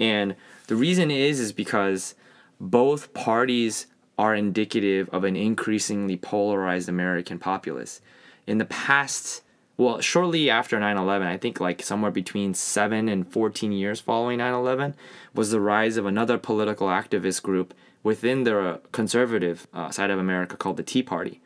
[0.00, 0.34] And
[0.70, 2.14] the reason is is because
[2.60, 8.00] both parties are indicative of an increasingly polarized American populace.
[8.46, 9.42] In the past
[9.76, 14.38] well, shortly after 9 11, I think like somewhere between 7 and 14 years following
[14.38, 14.94] 9 11,
[15.34, 20.56] was the rise of another political activist group within the conservative uh, side of America
[20.56, 21.40] called the Tea Party.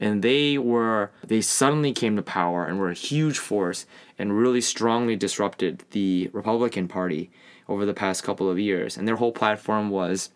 [0.00, 3.84] And they were, they suddenly came to power and were a huge force
[4.18, 7.30] and really strongly disrupted the Republican Party
[7.68, 8.96] over the past couple of years.
[8.96, 10.30] And their whole platform was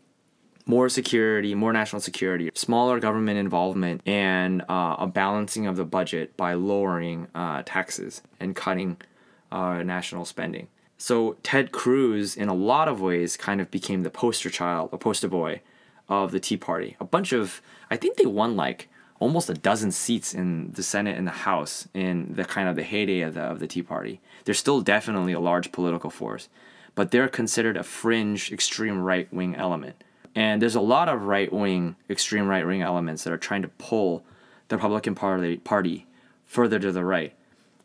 [0.66, 6.36] more security, more national security, smaller government involvement, and uh, a balancing of the budget
[6.36, 8.96] by lowering uh, taxes and cutting
[9.52, 10.66] uh, national spending.
[10.98, 14.98] So Ted Cruz, in a lot of ways, kind of became the poster child, a
[14.98, 15.60] poster boy
[16.08, 16.96] of the Tea Party.
[16.98, 17.60] A bunch of,
[17.90, 18.88] I think they won like
[19.20, 22.82] almost a dozen seats in the Senate and the House in the kind of the
[22.82, 24.20] heyday of the, of the Tea Party.
[24.44, 26.48] They're still definitely a large political force,
[26.96, 30.02] but they're considered a fringe, extreme right wing element.
[30.34, 33.68] And there's a lot of right wing, extreme right wing elements that are trying to
[33.68, 34.24] pull
[34.68, 36.06] the Republican Party, party
[36.44, 37.32] further to the right.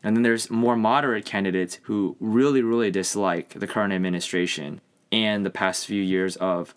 [0.02, 4.80] And then there's more moderate candidates who really, really dislike the current administration
[5.12, 6.74] and the past few years of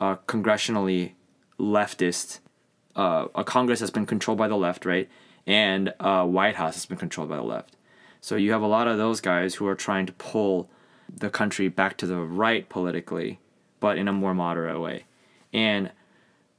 [0.00, 1.12] uh, congressionally
[1.58, 2.40] leftist,
[2.94, 5.08] uh, a Congress that's been controlled by the left, right?
[5.46, 7.76] And a White House has been controlled by the left.
[8.20, 10.68] So you have a lot of those guys who are trying to pull
[11.16, 13.40] the country back to the right politically,
[13.80, 15.04] but in a more moderate way.
[15.52, 15.90] And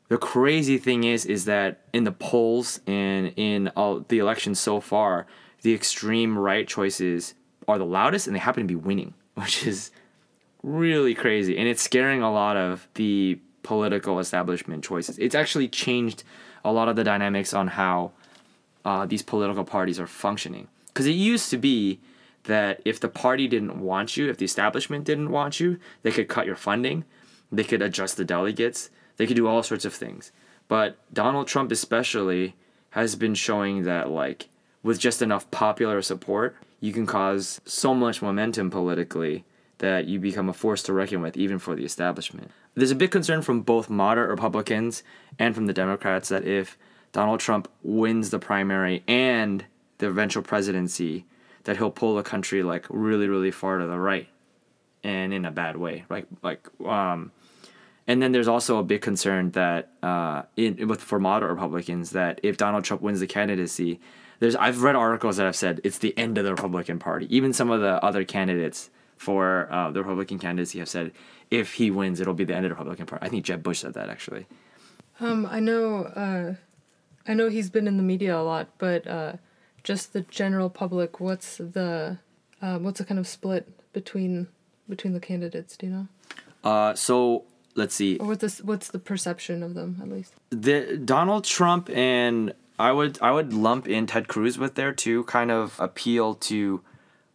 [0.07, 4.79] the crazy thing is, is that in the polls and in all the elections so
[4.79, 5.25] far,
[5.61, 7.33] the extreme right choices
[7.67, 9.91] are the loudest, and they happen to be winning, which is
[10.63, 15.17] really crazy, and it's scaring a lot of the political establishment choices.
[15.19, 16.23] It's actually changed
[16.63, 18.11] a lot of the dynamics on how
[18.85, 20.67] uh, these political parties are functioning.
[20.87, 21.99] Because it used to be
[22.43, 26.27] that if the party didn't want you, if the establishment didn't want you, they could
[26.27, 27.05] cut your funding.
[27.51, 28.89] They could adjust the delegates.
[29.17, 30.31] They could do all sorts of things.
[30.67, 32.55] But Donald Trump, especially,
[32.91, 34.47] has been showing that, like,
[34.83, 39.43] with just enough popular support, you can cause so much momentum politically
[39.77, 42.51] that you become a force to reckon with, even for the establishment.
[42.73, 45.03] There's a big concern from both moderate Republicans
[45.37, 46.77] and from the Democrats that if
[47.11, 49.65] Donald Trump wins the primary and
[49.97, 51.25] the eventual presidency,
[51.63, 54.27] that he'll pull the country like really, really far to the right,
[55.03, 56.05] and in a bad way.
[56.09, 57.31] Like, like, um,
[58.07, 62.39] and then there's also a big concern that uh, in with for moderate Republicans that
[62.43, 63.99] if Donald Trump wins the candidacy,
[64.39, 67.27] there's I've read articles that have said it's the end of the Republican Party.
[67.35, 71.11] Even some of the other candidates for uh, the Republican candidacy have said
[71.51, 73.23] if he wins, it'll be the end of the Republican Party.
[73.23, 74.47] I think Jeb Bush said that actually.
[75.19, 76.55] Um, I know, uh,
[77.27, 79.33] I know he's been in the media a lot, but uh,
[79.83, 82.17] just the general public, what's the,
[82.61, 84.47] uh, what's the kind of split between
[84.89, 85.77] between the candidates?
[85.77, 86.07] Do you know?
[86.63, 88.17] Uh, so let's see.
[88.17, 90.33] Or what's the, what's the perception of them at least?
[90.49, 95.23] The Donald Trump and I would I would lump in Ted Cruz with there too.
[95.23, 96.81] Kind of appeal to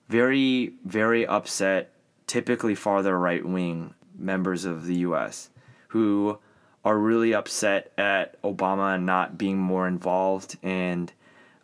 [0.08, 1.92] very very upset,
[2.26, 5.50] typically farther right wing members of the U.S.
[5.88, 6.38] who
[6.84, 11.12] are really upset at Obama not being more involved and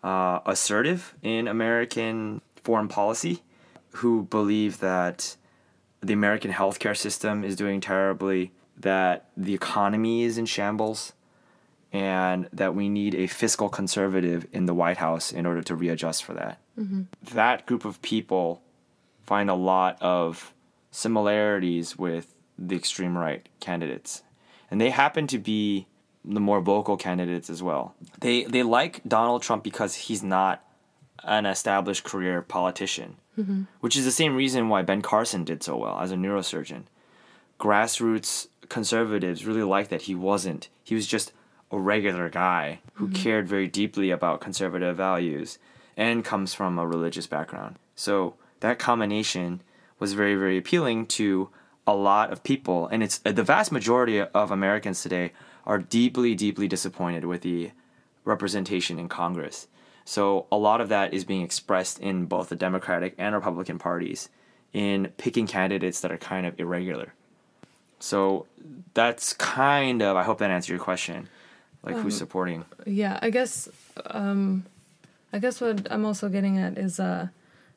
[0.03, 3.43] uh, assertive in American foreign policy,
[3.97, 5.37] who believe that
[6.01, 11.13] the American healthcare system is doing terribly, that the economy is in shambles,
[11.93, 16.25] and that we need a fiscal conservative in the White House in order to readjust
[16.25, 16.59] for that.
[16.79, 17.03] Mm-hmm.
[17.35, 18.63] That group of people
[19.21, 20.55] find a lot of
[20.91, 24.23] similarities with the extreme right candidates.
[24.71, 25.87] And they happen to be
[26.25, 27.95] the more vocal candidates as well.
[28.21, 30.65] They they like Donald Trump because he's not
[31.25, 33.63] an established career politician, mm-hmm.
[33.81, 36.85] which is the same reason why Ben Carson did so well as a neurosurgeon.
[37.59, 40.69] Grassroots conservatives really liked that he wasn't.
[40.83, 41.33] He was just
[41.71, 45.59] a regular guy who cared very deeply about conservative values
[45.97, 47.77] and comes from a religious background.
[47.95, 49.63] So that combination
[49.99, 51.49] was very, very appealing to
[51.87, 52.89] a lot of people.
[52.89, 55.33] And it's the vast majority of Americans today
[55.67, 57.71] are deeply, deeply disappointed with the
[58.25, 59.69] representation in Congress.
[60.05, 64.29] So a lot of that is being expressed in both the Democratic and Republican parties
[64.73, 67.15] in picking candidates that are kind of irregular.
[68.01, 68.47] So
[68.95, 71.29] that's kind of I hope that answers your question.
[71.85, 72.65] Like who's supporting?
[72.87, 73.69] Yeah, I guess
[74.07, 74.65] um
[75.33, 77.29] I guess what I'm also getting at is uh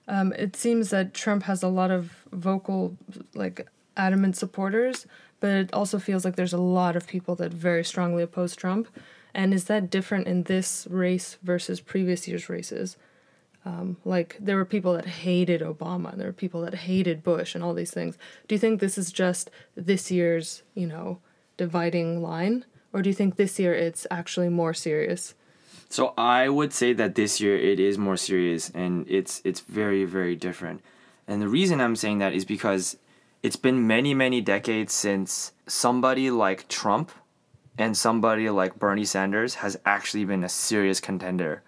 [0.07, 2.97] um it seems that Trump has a lot of vocal
[3.33, 3.67] like
[3.97, 5.05] adamant supporters,
[5.39, 8.87] but it also feels like there's a lot of people that very strongly oppose Trump.
[9.33, 12.95] And is that different in this race versus previous years' races?
[13.65, 17.55] Um, like there were people that hated Obama, and there were people that hated Bush,
[17.55, 18.17] and all these things.
[18.47, 21.19] Do you think this is just this year's, you know,
[21.57, 25.33] dividing line, or do you think this year it's actually more serious?
[25.89, 30.05] So I would say that this year it is more serious and it's it's very
[30.05, 30.81] very different.
[31.27, 32.97] And the reason I'm saying that is because
[33.45, 37.11] it's been many many decades since somebody like Trump
[37.77, 41.61] and somebody like Bernie Sanders has actually been a serious contender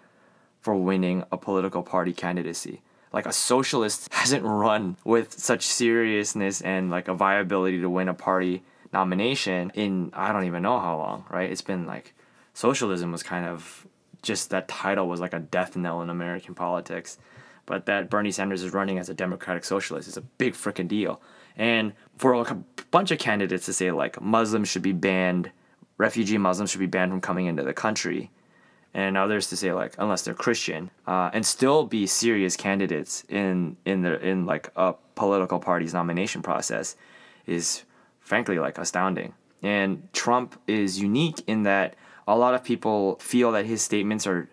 [0.60, 2.82] for winning a political party candidacy.
[3.12, 8.14] Like a socialist hasn't run with such seriousness and like a viability to win a
[8.14, 11.48] party nomination in I don't even know how long, right?
[11.48, 12.12] It's been like
[12.54, 13.86] socialism was kind of
[14.22, 17.18] just that title was like a death knell in American politics.
[17.66, 21.20] But that Bernie Sanders is running as a democratic socialist is a big freaking deal.
[21.58, 22.54] And for a
[22.90, 25.50] bunch of candidates to say like Muslims should be banned,
[25.98, 28.30] refugee Muslims should be banned from coming into the country,
[28.94, 33.76] and others to say like unless they're Christian, uh, and still be serious candidates in
[33.84, 36.96] in the in like a political party's nomination process,
[37.46, 37.82] is
[38.20, 39.34] frankly like astounding.
[39.62, 41.96] And Trump is unique in that
[42.28, 44.48] a lot of people feel that his statements are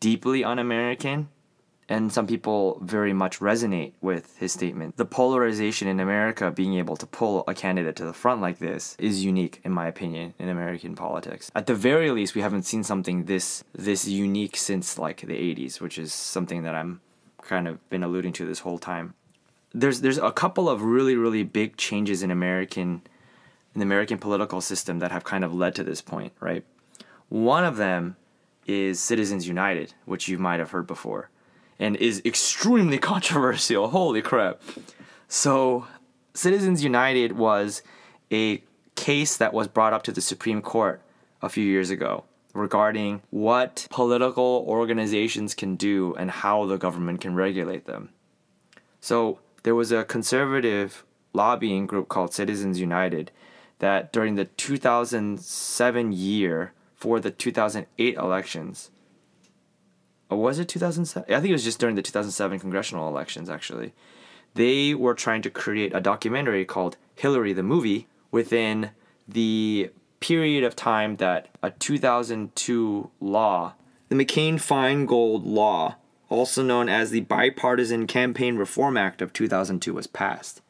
[0.00, 1.28] deeply un-American,
[1.90, 4.96] and some people very much resonate with his statement.
[4.96, 8.94] The polarization in America being able to pull a candidate to the front like this
[8.98, 11.50] is unique in my opinion in American politics.
[11.54, 15.80] At the very least we haven't seen something this this unique since like the 80s,
[15.80, 17.00] which is something that I'm
[17.42, 19.14] kind of been alluding to this whole time.
[19.72, 23.02] There's there's a couple of really really big changes in American
[23.74, 26.64] in the American political system that have kind of led to this point, right?
[27.28, 28.16] One of them
[28.66, 31.29] is Citizens United, which you might have heard before
[31.80, 33.88] and is extremely controversial.
[33.88, 34.60] Holy crap.
[35.26, 35.86] So,
[36.34, 37.82] Citizens United was
[38.30, 38.62] a
[38.94, 41.00] case that was brought up to the Supreme Court
[41.42, 47.34] a few years ago regarding what political organizations can do and how the government can
[47.34, 48.10] regulate them.
[49.00, 53.30] So, there was a conservative lobbying group called Citizens United
[53.78, 58.90] that during the 2007 year for the 2008 elections
[60.30, 61.32] or was it 2007?
[61.32, 63.92] I think it was just during the 2007 congressional elections, actually.
[64.54, 68.90] They were trying to create a documentary called Hillary the Movie within
[69.28, 69.90] the
[70.20, 73.74] period of time that a 2002 law,
[74.08, 75.96] the McCain Feingold Law,
[76.28, 80.62] also known as the Bipartisan Campaign Reform Act of 2002, was passed.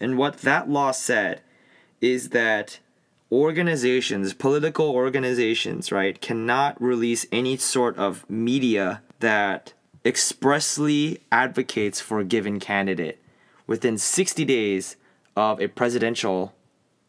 [0.00, 1.42] And what that law said
[2.00, 2.78] is that
[3.34, 9.72] organizations, political organizations, right, cannot release any sort of media that
[10.04, 13.20] expressly advocates for a given candidate
[13.66, 14.96] within 60 days
[15.36, 16.54] of a presidential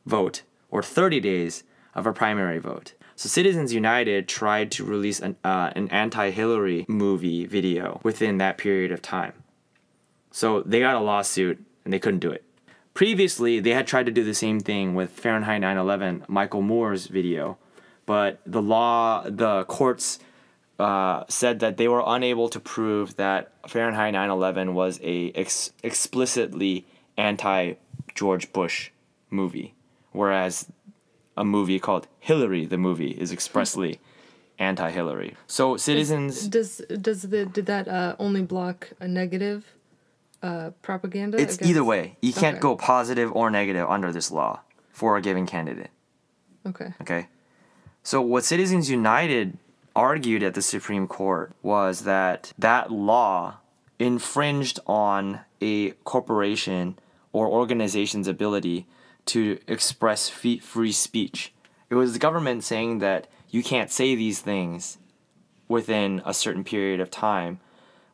[0.06, 2.94] vote or 30 days of a primary vote.
[3.16, 8.92] So Citizens United tried to release an, uh, an anti-Hillary movie video within that period
[8.92, 9.34] of time.
[10.32, 12.45] So they got a lawsuit and they couldn't do it.
[12.96, 17.58] Previously, they had tried to do the same thing with Fahrenheit 9/11, Michael Moore's video,
[18.06, 20.18] but the law, the courts
[20.80, 26.86] uh, said that they were unable to prove that Fahrenheit 9/11 was a ex- explicitly
[27.18, 27.74] anti
[28.14, 28.92] George Bush
[29.30, 29.76] movie,
[30.14, 30.68] whereas
[31.36, 34.00] a movie called Hillary the movie is expressly
[34.58, 35.36] anti Hillary.
[35.48, 39.76] So citizens, Does does the did that uh, only block a negative
[40.42, 41.38] uh, propaganda?
[41.40, 42.18] it's either way.
[42.22, 42.62] You can't Okay.
[42.62, 44.62] go positive or negative under this law
[44.92, 45.90] for a given candidate.
[46.66, 46.94] Okay.
[47.02, 47.28] Okay.
[48.04, 49.58] So what Citizens United
[49.96, 53.58] argued at the Supreme Court was that that law
[53.98, 57.00] infringed on a corporation
[57.32, 58.88] or organization's ability
[59.26, 61.54] to express free speech.
[61.90, 64.98] It was the government saying that you can't say these things
[65.68, 67.60] within a certain period of time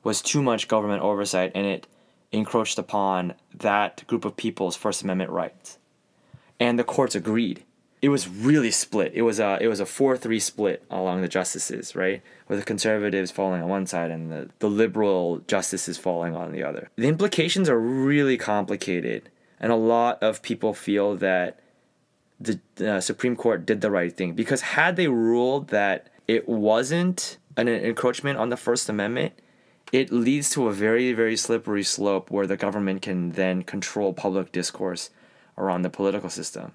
[0.03, 1.87] was too much government oversight and it
[2.31, 5.77] encroached upon that group of people's First Amendment rights.
[6.59, 7.63] and the courts agreed.
[8.01, 9.11] It was really split.
[9.13, 12.21] It was a it was a four three split along the justices, right?
[12.47, 16.63] With the conservatives falling on one side and the, the liberal justices falling on the
[16.63, 16.89] other.
[16.95, 19.29] The implications are really complicated,
[19.59, 21.59] and a lot of people feel that
[22.39, 27.37] the uh, Supreme Court did the right thing because had they ruled that it wasn't
[27.55, 29.33] an encroachment on the First Amendment,
[29.91, 34.51] it leads to a very very slippery slope where the government can then control public
[34.51, 35.09] discourse
[35.57, 36.73] around the political system.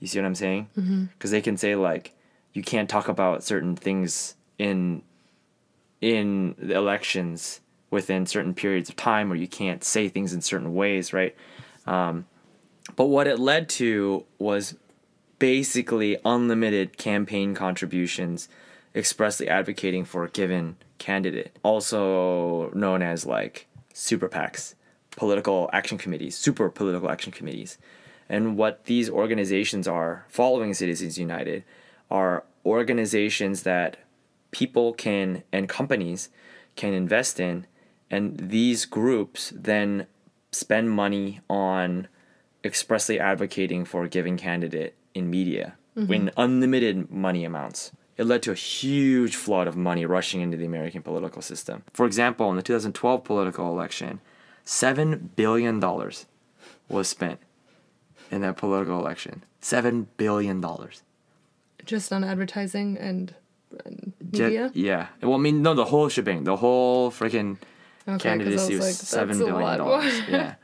[0.00, 0.68] You see what I'm saying?
[1.12, 2.12] Because they can say like,
[2.52, 5.02] you can't talk about certain things in
[6.00, 10.74] in the elections within certain periods of time, or you can't say things in certain
[10.74, 11.34] ways, right?
[11.86, 12.26] Um,
[12.96, 14.76] but what it led to was
[15.38, 18.48] basically unlimited campaign contributions
[18.94, 24.74] expressly advocating for a given candidate, also known as like super PACs,
[25.10, 27.78] political action committees, super political action committees.
[28.28, 31.64] And what these organizations are, following Citizens United,
[32.10, 33.96] are organizations that
[34.50, 36.28] people can and companies
[36.76, 37.66] can invest in,
[38.10, 40.06] and these groups then
[40.52, 42.08] spend money on
[42.64, 46.12] expressly advocating for a given candidate in media mm-hmm.
[46.12, 47.92] in unlimited money amounts.
[48.18, 51.84] It led to a huge flood of money rushing into the American political system.
[51.94, 54.20] For example, in the 2012 political election,
[54.66, 55.80] $7 billion
[56.88, 57.38] was spent
[58.30, 59.44] in that political election.
[59.62, 60.64] $7 billion.
[61.84, 63.34] Just on advertising and,
[64.32, 64.72] media.
[64.74, 65.06] yeah.
[65.22, 67.58] Well, I mean, no, the whole shebang, the whole freaking
[68.08, 69.76] Okay, candidacy was was like, seven that's a billion lot.
[69.78, 70.20] dollars.
[70.28, 70.54] yeah.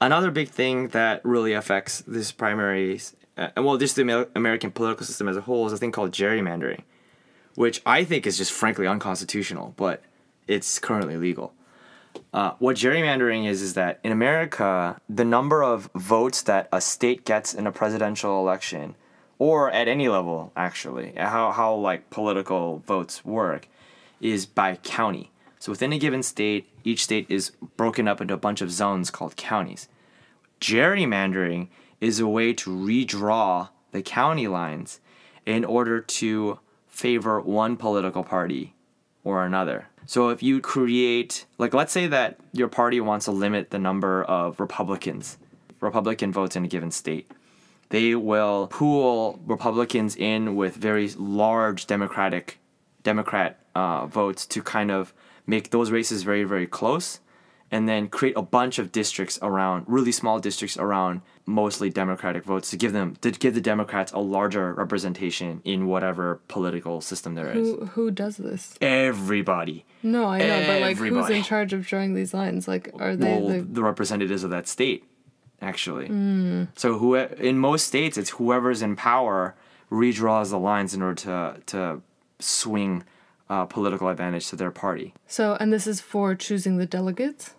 [0.00, 5.04] Another big thing that really affects this primaries, uh, and well, just the American political
[5.04, 6.82] system as a whole, is a thing called gerrymandering,
[7.54, 10.02] which I think is just frankly unconstitutional, but
[10.46, 11.52] it's currently legal.
[12.32, 17.24] Uh, what gerrymandering is is that in America, the number of votes that a state
[17.24, 18.94] gets in a presidential election,
[19.38, 23.68] or at any level actually, how how like political votes work,
[24.20, 25.30] is by county.
[25.58, 29.10] So within a given state, each state is broken up into a bunch of zones
[29.10, 29.88] called counties.
[30.60, 31.68] Gerrymandering
[32.00, 35.00] is a way to redraw the county lines
[35.44, 38.74] in order to favor one political party
[39.24, 39.88] or another.
[40.06, 44.22] So if you create, like, let's say that your party wants to limit the number
[44.24, 45.36] of Republicans,
[45.80, 47.30] Republican votes in a given state,
[47.88, 52.58] they will pool Republicans in with very large Democratic
[53.02, 55.12] Democrat uh, votes to kind of
[55.46, 57.20] make those races very very close,
[57.70, 62.70] and then create a bunch of districts around really small districts around mostly Democratic votes
[62.70, 67.50] to give them to give the Democrats a larger representation in whatever political system there
[67.50, 67.68] is.
[67.68, 68.76] Who who does this?
[68.80, 69.84] Everybody.
[70.02, 72.68] No, I know, but like, who's in charge of drawing these lines?
[72.68, 73.60] Like, are they well, the?
[73.62, 75.04] the representatives of that state,
[75.60, 76.06] actually.
[76.06, 76.64] Hmm.
[76.76, 79.56] So who in most states, it's whoever's in power
[79.90, 82.02] redraws the lines in order to to
[82.38, 83.04] swing
[83.48, 85.14] uh, political advantage to their party.
[85.26, 87.54] So, and this is for choosing the delegates.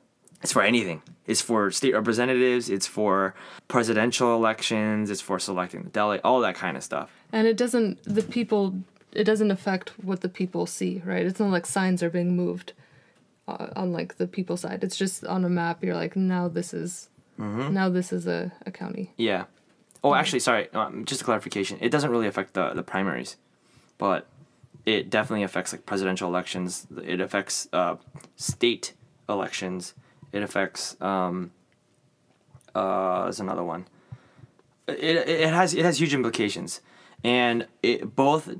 [0.47, 1.01] It's for anything.
[1.25, 2.69] It's for state representatives.
[2.69, 3.35] It's for
[3.67, 5.09] presidential elections.
[5.09, 6.23] It's for selecting the delegate.
[6.23, 7.11] All that kind of stuff.
[7.33, 8.75] And it doesn't, the people,
[9.11, 11.25] it doesn't affect what the people see, right?
[11.25, 12.71] It's not like signs are being moved
[13.45, 14.85] uh, on like the people side.
[14.85, 15.83] It's just on a map.
[15.83, 17.73] You're like, now this is, Mm-hmm.
[17.73, 19.11] now this is a, a county.
[19.17, 19.43] Yeah.
[20.01, 20.69] Oh, actually, sorry.
[20.73, 21.77] Um, just a clarification.
[21.81, 23.35] It doesn't really affect the the primaries,
[23.99, 24.25] but
[24.85, 26.87] it definitely affects like presidential elections.
[27.03, 27.97] It affects uh,
[28.37, 28.93] state
[29.29, 29.93] elections.
[30.31, 31.51] It affects um.
[32.75, 33.87] Uh, another one.
[34.87, 36.79] It, it has it has huge implications,
[37.23, 38.55] and it both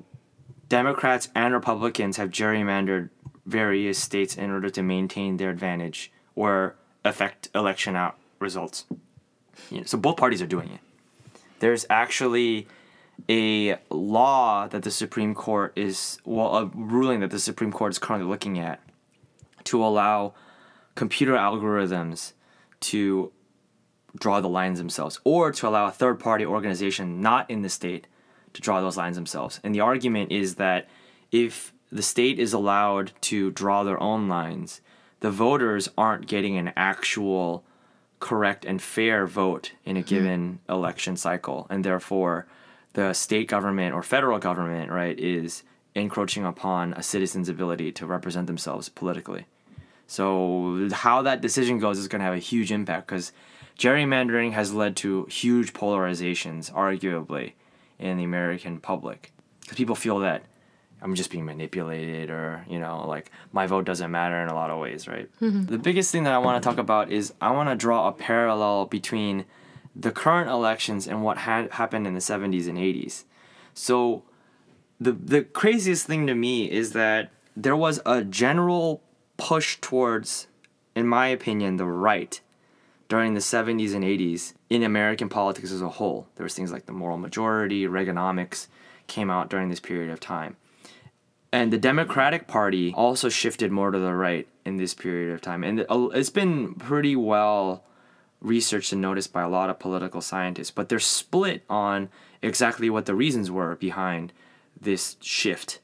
[0.69, 3.09] Democrats and Republicans have gerrymandered
[3.45, 8.85] various states in order to maintain their advantage or affect election out results.
[9.69, 10.79] You know, so both parties are doing it.
[11.59, 12.67] There's actually
[13.29, 17.99] a law that the Supreme Court is well a ruling that the Supreme Court is
[17.99, 18.79] currently looking at
[19.65, 20.33] to allow
[20.97, 22.33] computer algorithms
[22.79, 23.31] to
[24.17, 28.07] draw the lines themselves or to allow a third party organization not in the state
[28.53, 29.59] to draw those lines themselves.
[29.63, 30.89] And the argument is that
[31.31, 34.81] if the state is allowed to draw their own lines,
[35.19, 37.63] the voters aren't getting an actual
[38.19, 40.07] correct and fair vote in a hmm.
[40.07, 41.67] given election cycle.
[41.69, 42.47] And therefore
[42.93, 45.61] the state government or federal government right is
[45.93, 49.45] encroaching upon a citizen's ability to represent themselves politically
[50.07, 53.31] so how that decision goes is going to have a huge impact because
[53.77, 57.53] gerrymandering has led to huge polarizations arguably
[57.99, 59.31] in the american public
[59.61, 60.43] because people feel that
[61.01, 64.71] I'm just being manipulated or, you know, like my vote doesn't matter in a lot
[64.71, 65.29] of ways, right?
[65.41, 65.65] Mm-hmm.
[65.65, 68.11] The biggest thing that I want to talk about is I want to draw a
[68.11, 69.45] parallel between
[69.95, 73.25] the current elections and what had happened in the 70s and 80s.
[73.73, 74.23] So
[74.99, 79.03] the the craziest thing to me is that there was a general
[79.37, 80.47] push towards
[80.95, 82.41] in my opinion the right
[83.07, 86.27] during the 70s and 80s in American politics as a whole.
[86.35, 88.67] There was things like the moral majority, Reaganomics
[89.07, 90.57] came out during this period of time.
[91.51, 95.63] And the Democratic Party also shifted more to the right in this period of time.
[95.63, 97.83] And it's been pretty well
[98.41, 102.09] researched and noticed by a lot of political scientists, but they're split on
[102.41, 104.33] exactly what the reasons were behind
[104.79, 105.79] this shift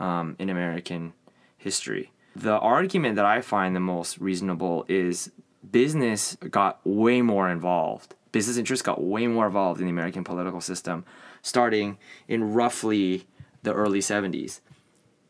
[0.00, 1.12] um, in American
[1.56, 2.10] history.
[2.36, 5.30] The argument that I find the most reasonable is
[5.70, 8.14] business got way more involved.
[8.32, 11.04] Business interests got way more involved in the American political system
[11.44, 13.26] starting in roughly
[13.62, 14.60] the early 70s.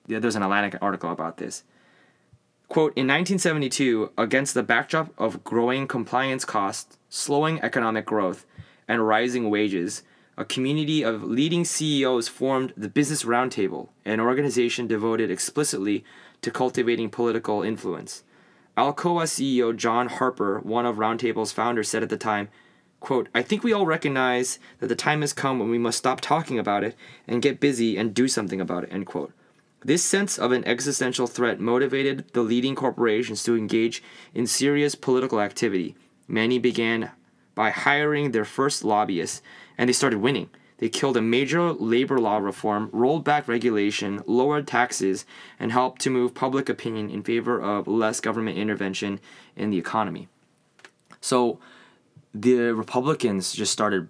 [0.07, 1.64] There's an Atlantic article about this.
[2.68, 8.46] Quote In 1972, against the backdrop of growing compliance costs, slowing economic growth,
[8.88, 10.02] and rising wages,
[10.36, 16.05] a community of leading CEOs formed the Business Roundtable, an organization devoted explicitly
[16.45, 18.22] to cultivating political influence.
[18.76, 22.49] Alcoa CEO John Harper, one of Roundtable's founders, said at the time,
[23.01, 26.20] quote, I think we all recognize that the time has come when we must stop
[26.20, 26.95] talking about it
[27.26, 29.32] and get busy and do something about it, end quote.
[29.82, 34.03] This sense of an existential threat motivated the leading corporations to engage
[34.34, 35.95] in serious political activity.
[36.28, 37.11] Many began
[37.55, 39.40] by hiring their first lobbyists,
[39.78, 40.51] and they started winning.
[40.78, 45.24] They killed a major labor law reform, rolled back regulation, lowered taxes,
[45.58, 49.20] and helped to move public opinion in favor of less government intervention
[49.56, 50.28] in the economy.
[51.20, 51.58] So
[52.34, 54.08] the Republicans just started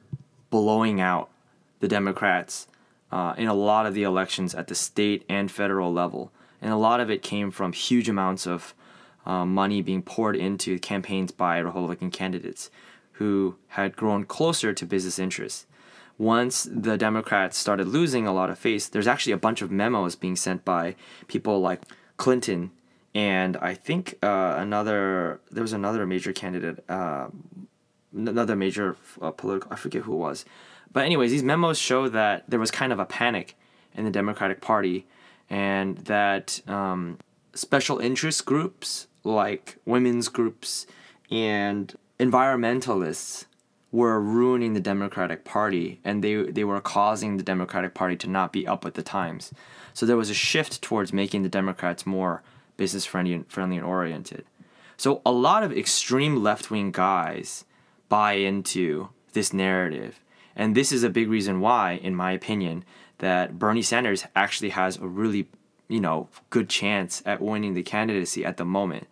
[0.51, 1.29] blowing out
[1.81, 2.67] the Democrats
[3.13, 6.33] uh, in a lot of the elections at the state and federal level.
[6.63, 8.75] And a lot of it came from huge amounts of
[9.27, 12.71] uh, money being poured into campaigns by Republican candidates
[13.13, 15.67] who had grown closer to business interests
[16.19, 20.17] once the Democrats started losing a lot of face, there's actually a bunch of memos
[20.17, 20.95] being sent by
[21.27, 21.83] people like
[22.17, 22.71] Clinton
[23.15, 27.29] and I think uh, another there was another major candidate, uh,
[28.13, 30.45] another major uh, political I forget who it was,
[30.93, 33.57] but anyways, these memos show that there was kind of a panic
[33.95, 35.07] in the Democratic Party,
[35.49, 37.19] and that um,
[37.55, 40.87] special interest groups like women's groups
[41.31, 43.47] and environmentalists
[43.95, 48.53] were ruining the Democratic Party and they, they were causing the Democratic Party to not
[48.53, 49.53] be up with the times.
[49.93, 52.43] So there was a shift towards making the Democrats more
[52.77, 54.47] business friendly and, friendly and oriented.
[54.97, 57.67] So a lot of extreme left wing guys
[58.09, 60.19] buy into this narrative.
[60.57, 62.85] And this is a big reason why, in my opinion,
[63.19, 65.47] that Bernie Sanders actually has a really,
[65.87, 69.07] you know, good chance at winning the candidacy at the moment.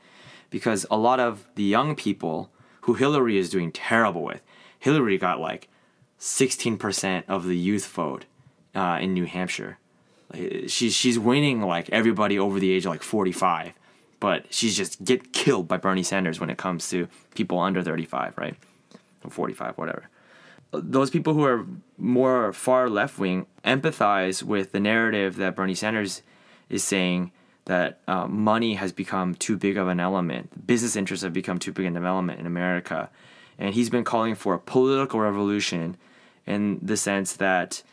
[0.50, 4.42] Because a lot of the young people who Hillary is doing terrible with,
[4.82, 5.68] Hillary got like
[6.18, 8.24] 16% of the youth vote
[8.74, 9.78] uh, in New Hampshire.
[10.66, 13.74] she's she's winning like everybody over the age of like 45,
[14.18, 17.06] but she's just get killed by Bernie Sanders when it comes to
[17.36, 18.56] people under 35, right?
[19.22, 20.08] Or 45, whatever.
[20.72, 21.64] Those people who are
[21.96, 26.22] more far left wing empathize with the narrative that Bernie Sanders
[26.68, 27.30] is saying
[27.66, 30.66] that uh, money has become too big of an element.
[30.66, 33.10] Business interests have become too big an element in America
[33.62, 35.96] and he's been calling for a political revolution
[36.48, 37.84] in the sense that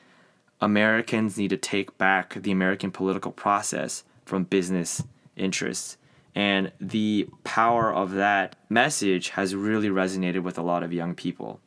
[0.59, 5.03] Americans need to take back the American political process from business
[5.35, 5.95] interests.
[6.33, 11.59] And the power of that message has really resonated with a lot of young people.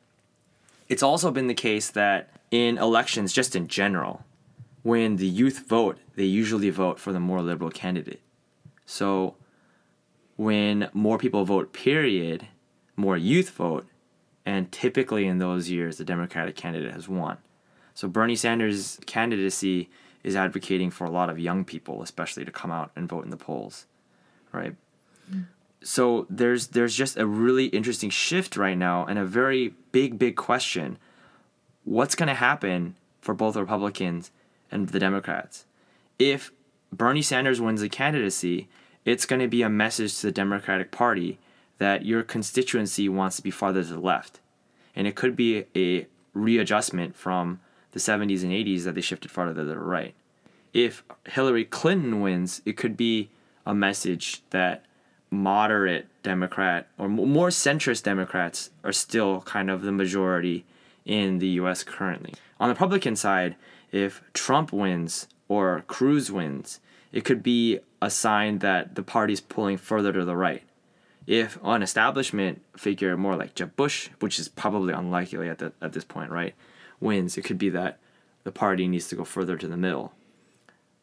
[0.89, 4.25] It's also been the case that in elections, just in general,
[4.83, 8.21] when the youth vote, they usually vote for the more liberal candidate.
[8.85, 9.37] So
[10.35, 12.49] when more people vote, period,
[12.97, 13.87] more youth vote,
[14.45, 17.39] and typically in those years, the Democratic candidate has won.
[17.95, 19.89] So Bernie Sanders' candidacy
[20.25, 23.31] is advocating for a lot of young people, especially to come out and vote in
[23.31, 23.87] the polls,
[24.53, 24.75] right?
[25.31, 25.47] Mm.
[25.83, 30.37] So there's there's just a really interesting shift right now, and a very big big
[30.37, 30.99] question:
[31.85, 34.31] What's going to happen for both Republicans
[34.71, 35.67] and the Democrats
[36.19, 36.53] if
[36.93, 38.69] Bernie Sanders wins the candidacy?
[39.05, 41.41] It's going to be a message to the Democratic Party
[41.83, 44.39] that your constituency wants to be farther to the left.
[44.95, 47.59] And it could be a readjustment from
[47.91, 50.15] the 70s and 80s that they shifted farther to the right.
[50.73, 53.31] If Hillary Clinton wins, it could be
[53.67, 54.85] a message that
[55.29, 60.65] moderate Democrat or more centrist Democrats are still kind of the majority
[61.05, 62.33] in the US currently.
[62.61, 63.57] On the Republican side,
[63.91, 66.79] if Trump wins or Cruz wins,
[67.11, 70.63] it could be a sign that the party's pulling further to the right
[71.27, 75.93] if an establishment figure more like Jeb Bush, which is probably unlikely at the, at
[75.93, 76.55] this point, right,
[77.01, 77.99] wins, it could be that
[78.45, 80.13] the party needs to go further to the middle.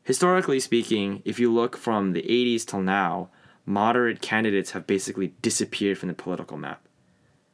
[0.04, 3.30] Historically speaking, if you look from the 80s till now,
[3.66, 6.82] moderate candidates have basically disappeared from the political map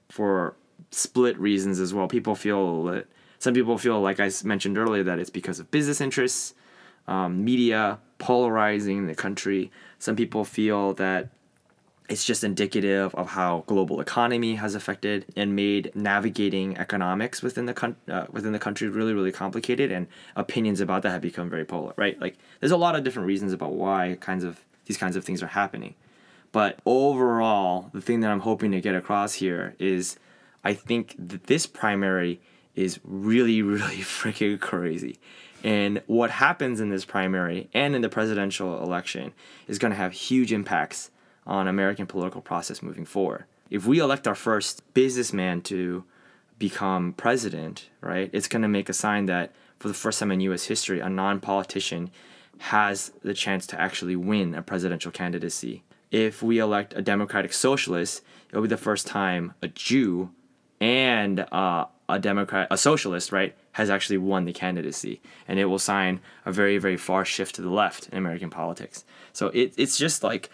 [0.10, 0.56] for
[0.92, 2.08] split reasons as well.
[2.08, 3.08] People feel that
[3.40, 6.54] some people feel like I mentioned earlier that it's because of business interests,
[7.08, 9.72] um, media polarizing the country.
[10.00, 11.30] Some people feel that
[12.08, 17.74] it's just indicative of how global economy has affected and made navigating economics within the
[17.74, 21.66] coun- uh, within the country really really complicated and opinions about that have become very
[21.66, 22.20] polar right?
[22.20, 25.42] Like there's a lot of different reasons about why kinds of these kinds of things
[25.42, 25.96] are happening.
[26.52, 30.18] But overall the thing that i'm hoping to get across here is
[30.64, 32.40] i think that this primary
[32.76, 35.18] is really really freaking crazy.
[35.64, 39.34] And what happens in this primary and in the presidential election
[39.68, 41.10] is going to have huge impacts
[41.46, 43.46] on American political process moving forward.
[43.70, 46.04] If we elect our first businessman to
[46.60, 50.40] become president, right, it's going to make a sign that for the first time in
[50.42, 50.66] U.S.
[50.66, 52.12] history, a non-politician
[52.60, 55.84] has the chance to actually win a presidential candidacy.
[56.12, 60.32] If we elect a Democratic Socialist, it'll be the first time a Jew
[60.80, 65.80] and uh, a Democrat, a socialist, right, has actually won the candidacy, and it will
[65.80, 69.04] sign a very, very far shift to the left in American politics.
[69.34, 70.50] So it, it's just like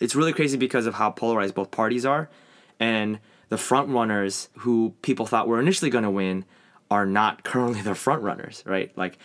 [0.00, 2.28] it's really crazy because of how polarized both parties are
[2.80, 3.18] and
[3.48, 6.44] the front runners who people thought were initially going to win
[6.90, 8.96] are not currently the front runners right?
[8.96, 9.18] Like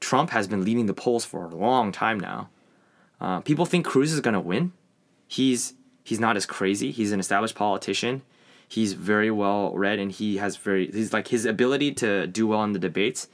[0.00, 2.48] trump has been leading the polls for a long time now.
[3.20, 4.72] Uh, people think cruz is going to win.
[5.26, 6.90] He's he's not as crazy.
[6.90, 8.22] He's an established politician.
[8.66, 12.62] He's very well read and he has very he's like his ability to do well
[12.64, 13.28] in the debates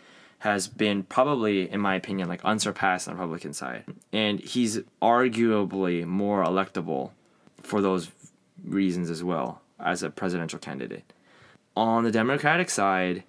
[0.45, 3.83] has been probably, in my opinion, like unsurpassed on the Republican side.
[4.13, 7.13] And he's arguably more electable
[7.63, 8.11] for those
[8.63, 11.15] reasons as well as a presidential candidate.
[11.75, 13.25] On the Democratic side,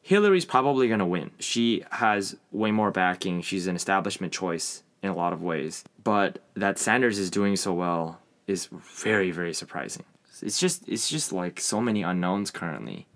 [0.00, 1.32] Hillary's probably going to win.
[1.40, 3.42] She has way more backing.
[3.42, 5.82] She's an establishment choice in a lot of ways.
[6.04, 10.04] But that Sanders is doing so well is very, very surprising.
[10.40, 13.08] It's just it's just like so many unknowns currently.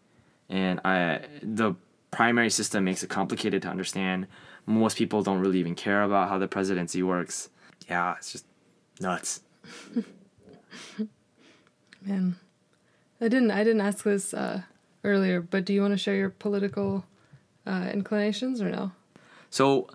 [0.48, 1.76] And I the
[2.12, 4.28] primary system makes it complicated to understand.
[4.66, 7.48] Most people don't really even care about how the presidency works.
[7.88, 8.46] Yeah, it's just
[9.00, 9.40] nuts.
[12.04, 12.36] Man,
[13.20, 13.50] I didn't.
[13.50, 14.62] I didn't ask this uh,
[15.02, 17.04] earlier, but do you want to share your political
[17.66, 18.92] uh, inclinations or no?
[19.50, 19.88] So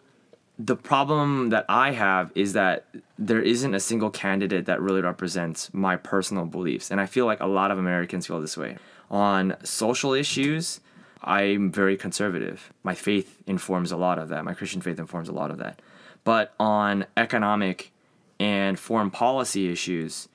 [0.60, 2.88] the problem that I have is that
[3.18, 6.90] there isn't a single candidate that really represents my personal beliefs.
[6.90, 8.78] And I feel like a lot of Americans feel this way.
[9.10, 10.80] On social issues,
[11.24, 12.72] I'm very conservative.
[12.84, 14.46] My faith informs a lot of that.
[14.46, 15.82] My Christian faith informs a lot of that.
[16.24, 17.92] But on economic
[18.40, 20.28] and foreign policy issues,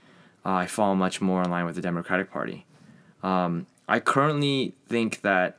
[0.45, 2.67] uh, I fall much more in line with the Democratic Party.
[3.23, 5.59] Um, I currently think that,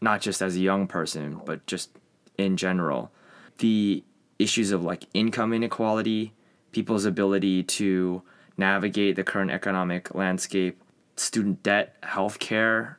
[0.00, 1.90] not just as a young person, but just
[2.38, 3.10] in general,
[3.58, 4.02] the
[4.38, 6.32] issues of like income inequality,
[6.72, 8.22] people's ability to
[8.56, 10.80] navigate the current economic landscape,
[11.16, 12.96] student debt, healthcare,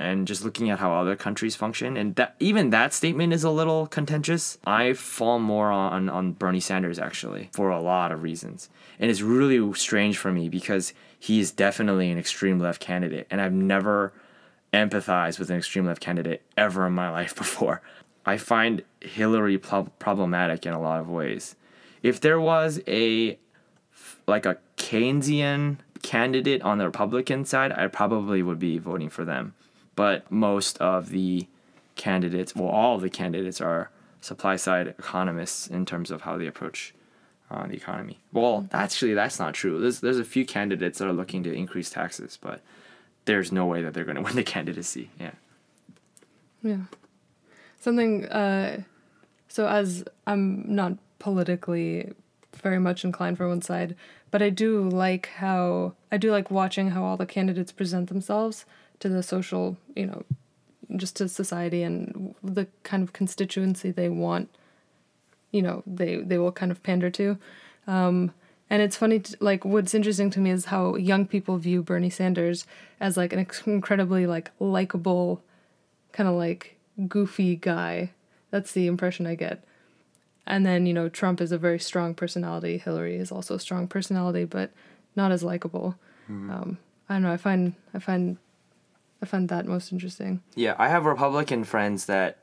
[0.00, 1.96] and just looking at how other countries function.
[1.96, 4.58] And that even that statement is a little contentious.
[4.64, 8.70] I fall more on on bernie sanders actually for a lot of reasons.
[8.98, 13.26] And it's really strange for me because he is definitely an extreme left candidate.
[13.30, 14.12] And i've never
[14.72, 17.82] empathized with an extreme left candidate ever in my life before.
[18.24, 21.56] I find hillary prob- problematic in a lot of ways.
[22.02, 23.38] If there was a
[24.26, 29.54] like a keynesian candidate on the republican side i probably would be voting for them
[30.00, 31.46] but most of the
[31.94, 33.90] candidates, well, all of the candidates are
[34.22, 36.94] supply side economists in terms of how they approach
[37.50, 38.18] uh, the economy.
[38.32, 39.78] Well, actually, that's not true.
[39.78, 42.62] There's there's a few candidates that are looking to increase taxes, but
[43.26, 45.10] there's no way that they're going to win the candidacy.
[45.20, 45.32] Yeah.
[46.62, 46.84] Yeah.
[47.78, 48.84] Something, uh,
[49.48, 52.14] so as I'm not politically
[52.54, 53.96] very much inclined for one side,
[54.30, 58.64] but I do like how, I do like watching how all the candidates present themselves
[59.00, 60.24] to the social, you know,
[60.96, 64.48] just to society and the kind of constituency they want,
[65.50, 67.38] you know, they, they will kind of pander to.
[67.86, 68.32] Um,
[68.68, 72.10] and it's funny, to, like, what's interesting to me is how young people view Bernie
[72.10, 72.66] Sanders
[73.00, 75.42] as like an incredibly like likable,
[76.12, 76.76] kind of like
[77.08, 78.12] goofy guy.
[78.50, 79.64] That's the impression I get.
[80.46, 82.78] And then, you know, Trump is a very strong personality.
[82.78, 84.70] Hillary is also a strong personality, but
[85.16, 85.96] not as likable.
[86.50, 86.78] Um,
[87.08, 87.32] I don't know.
[87.32, 88.36] I find I find
[89.22, 90.42] I find that most interesting.
[90.54, 92.38] Yeah, I have Republican friends that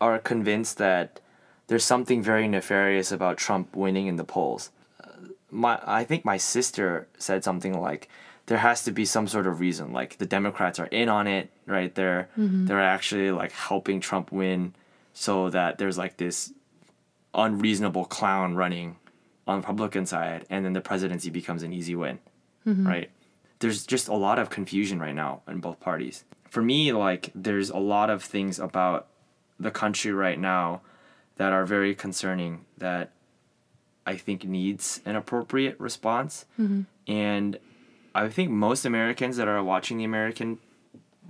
[0.00, 1.20] are convinced that
[1.68, 4.70] there's something very nefarious about Trump winning in the polls.
[5.02, 5.08] Uh,
[5.50, 8.08] my I think my sister said something like
[8.46, 11.50] there has to be some sort of reason like the Democrats are in on it,
[11.66, 11.94] right?
[11.94, 12.28] They're
[12.66, 14.74] they're actually like helping Trump win
[15.14, 16.52] so that there's like this
[17.34, 18.96] unreasonable clown running
[19.46, 22.18] on the Republican side and then the presidency becomes an easy win.
[22.86, 23.10] Right?
[23.58, 26.24] There's just a lot of confusion right now in both parties.
[26.50, 29.08] For me, like there's a lot of things about
[29.58, 30.82] the country right now
[31.36, 33.12] that are very concerning that
[34.06, 36.44] I think needs an appropriate response.
[37.06, 37.58] And
[38.14, 40.58] I think most Americans that are watching the American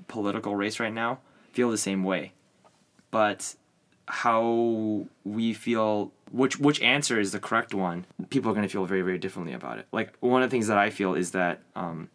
[0.09, 1.19] political race right now
[1.53, 2.33] feel the same way.
[3.11, 3.55] But
[4.09, 8.85] how we feel which which answer is the correct one, people are going to feel
[8.85, 9.87] very very differently about it.
[9.91, 12.09] Like one of the things that I feel is that um,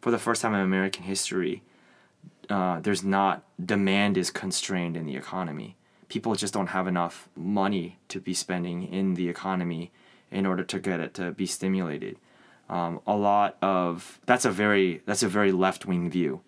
[0.00, 1.62] for the first time in American history,
[2.48, 5.76] uh, there's not demand is constrained in the economy.
[6.08, 9.92] People just don't have enough money to be spending in the economy
[10.30, 12.16] in order to get it to be stimulated.
[12.68, 16.40] Um, a lot of that's a very that's a very left wing view.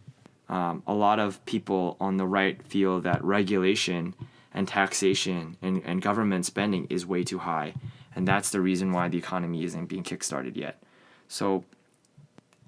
[0.48, 4.14] Um, a lot of people on the right feel that regulation
[4.52, 7.74] and taxation and, and government spending is way too high,
[8.14, 10.82] and that's the reason why the economy isn't being kickstarted yet.
[11.26, 11.64] So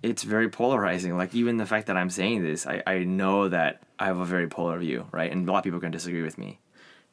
[0.05, 1.16] it's very polarizing.
[1.16, 4.24] Like even the fact that I'm saying this, I, I know that I have a
[4.24, 5.32] very polar view, right?
[5.32, 6.59] And a lot of people can disagree with me.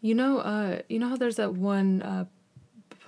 [0.01, 2.25] You know, uh, you know how there's that one uh,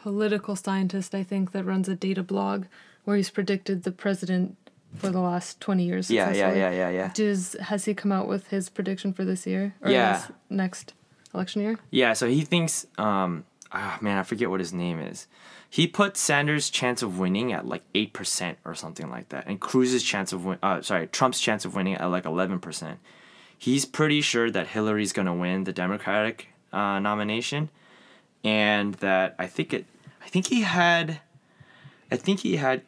[0.02, 2.66] political scientist I think that runs a data blog
[3.04, 4.58] where he's predicted the president
[4.96, 6.10] for the last twenty years.
[6.10, 7.12] Yeah, yeah, yeah, yeah, yeah.
[7.14, 10.14] Does has he come out with his prediction for this year or Yeah.
[10.14, 10.94] this next
[11.34, 11.80] election year?
[11.90, 15.28] Yeah, so he thinks, um, ah, man, I forget what his name is.
[15.74, 19.60] He put Sanders' chance of winning at like eight percent or something like that, and
[19.60, 23.00] Cruz's chance of win, uh, sorry, Trump's chance of winning at like eleven percent.
[23.58, 27.72] He's pretty sure that Hillary's gonna win the Democratic uh, nomination,
[28.44, 29.88] and that I think it,
[30.24, 31.22] I think he had,
[32.12, 32.84] I think he had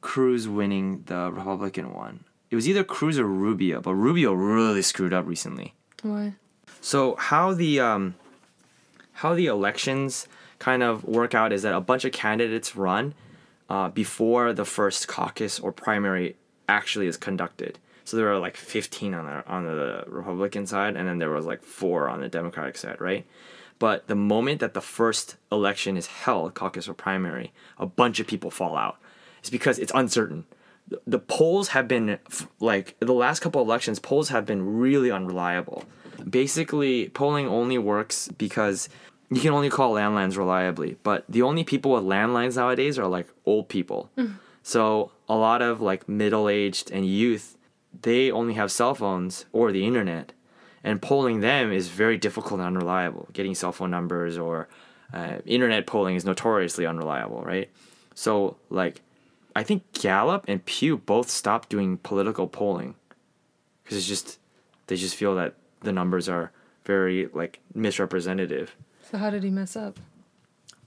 [0.00, 2.24] Cruz winning the Republican one.
[2.50, 5.74] It was either Cruz or Rubio, but Rubio really screwed up recently.
[6.00, 6.32] Why?
[6.80, 8.14] So how the um,
[9.12, 10.26] how the elections
[10.58, 13.14] kind of work out is that a bunch of candidates run
[13.68, 16.36] uh, before the first caucus or primary
[16.68, 17.78] actually is conducted.
[18.04, 21.44] So there are like 15 on the on the Republican side, and then there was
[21.46, 23.26] like four on the Democratic side, right?
[23.78, 28.26] But the moment that the first election is held, caucus or primary, a bunch of
[28.26, 28.96] people fall out.
[29.40, 30.44] It's because it's uncertain.
[30.88, 32.18] The- The polls have been
[32.60, 35.84] like the last couple elections, polls have been really unreliable.
[36.30, 38.88] Basically, polling only works because
[39.30, 43.26] you can only call landlines reliably, but the only people with landlines nowadays are like
[43.44, 44.10] old people.
[44.62, 47.56] So a lot of like middle-aged and youth,
[48.02, 50.32] they only have cell phones or the internet,
[50.84, 53.28] and polling them is very difficult and unreliable.
[53.32, 54.68] Getting cell phone numbers or
[55.12, 57.70] uh, internet polling is notoriously unreliable, right?
[58.14, 59.02] So like,
[59.54, 62.94] I think Gallup and Pew both stopped doing political polling
[63.82, 64.38] because it's just
[64.86, 66.52] they just feel that the numbers are
[66.84, 68.76] very like misrepresentative.
[69.10, 69.98] So how did he mess up?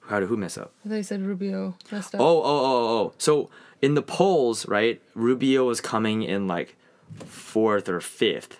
[0.08, 0.74] How did who mess up?
[0.84, 2.22] They said Rubio messed up.
[2.22, 3.14] Oh, oh, oh, oh.
[3.18, 3.50] So
[3.82, 6.76] in the polls, right, Rubio was coming in like
[7.26, 8.58] fourth or fifth.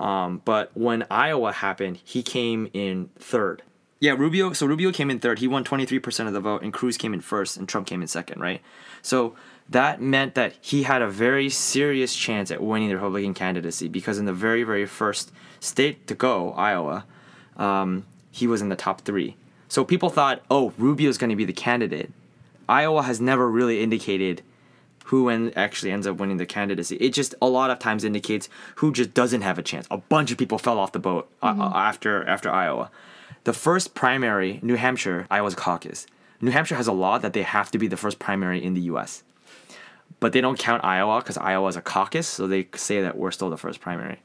[0.00, 3.62] Um, but when Iowa happened, he came in third.
[4.00, 4.52] Yeah, Rubio.
[4.52, 5.38] So Rubio came in third.
[5.38, 7.86] He won twenty three percent of the vote, and Cruz came in first, and Trump
[7.86, 8.40] came in second.
[8.40, 8.60] Right.
[9.02, 9.34] So
[9.68, 14.18] that meant that he had a very serious chance at winning the Republican candidacy because
[14.18, 17.04] in the very very first state to go, Iowa,
[17.56, 18.04] um,
[18.36, 19.34] he was in the top three.
[19.66, 22.12] So people thought, oh, Rubio's going to be the candidate.
[22.68, 24.42] Iowa has never really indicated
[25.06, 26.96] who en- actually ends up winning the candidacy.
[26.96, 29.86] It just a lot of times indicates who just doesn't have a chance.
[29.90, 32.90] A bunch of people fell off the boat uh, uh, after after Iowa.
[33.44, 36.06] The first primary, New Hampshire, Iowa's caucus.
[36.42, 38.82] New Hampshire has a law that they have to be the first primary in the
[38.82, 39.22] U.S.
[40.20, 43.30] But they don't count Iowa because Iowa is a caucus, so they say that we're
[43.30, 44.20] still the first primary.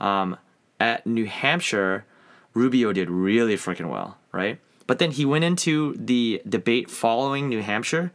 [0.00, 0.36] Um,
[0.80, 2.06] at New Hampshire,
[2.54, 4.58] Rubio did really freaking well, right?
[4.86, 8.12] But then he went into the debate following New Hampshire,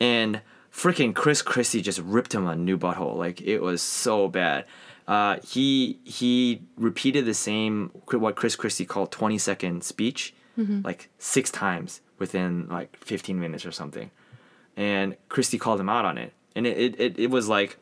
[0.00, 0.40] and
[0.72, 3.16] freaking Chris Christie just ripped him a new butthole.
[3.16, 4.64] Like it was so bad.
[5.06, 10.34] Uh, he he repeated the same what Chris Christie called twenty second speech,
[10.84, 14.10] like six times within like fifteen minutes or something,
[14.76, 17.76] and Christie called him out on it, and it it, it, it was like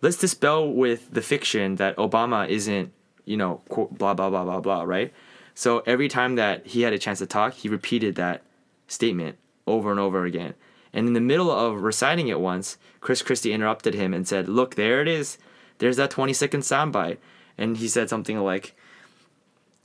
[0.00, 2.92] let's dispel with the fiction that Obama isn't,
[3.24, 5.12] you know, blah, blah, blah, blah, blah, right?
[5.54, 8.42] So every time that he had a chance to talk, he repeated that
[8.88, 10.54] statement over and over again.
[10.92, 14.74] And in the middle of reciting it once, Chris Christie interrupted him and said, Look,
[14.74, 15.38] there it is.
[15.78, 17.18] There's that 20 second soundbite.
[17.58, 18.74] And he said something like,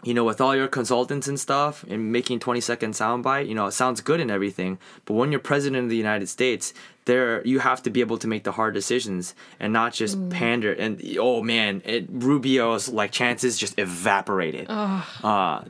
[0.04, 3.66] you know, with all your consultants and stuff and making 20 second soundbite, you know,
[3.68, 4.78] it sounds good and everything.
[5.06, 6.74] But when you're president of the United States,
[7.04, 10.72] there you have to be able to make the hard decisions and not just pander.
[10.72, 14.68] And oh man, it, Rubio's like chances just evaporated.
[14.70, 15.64] Uh,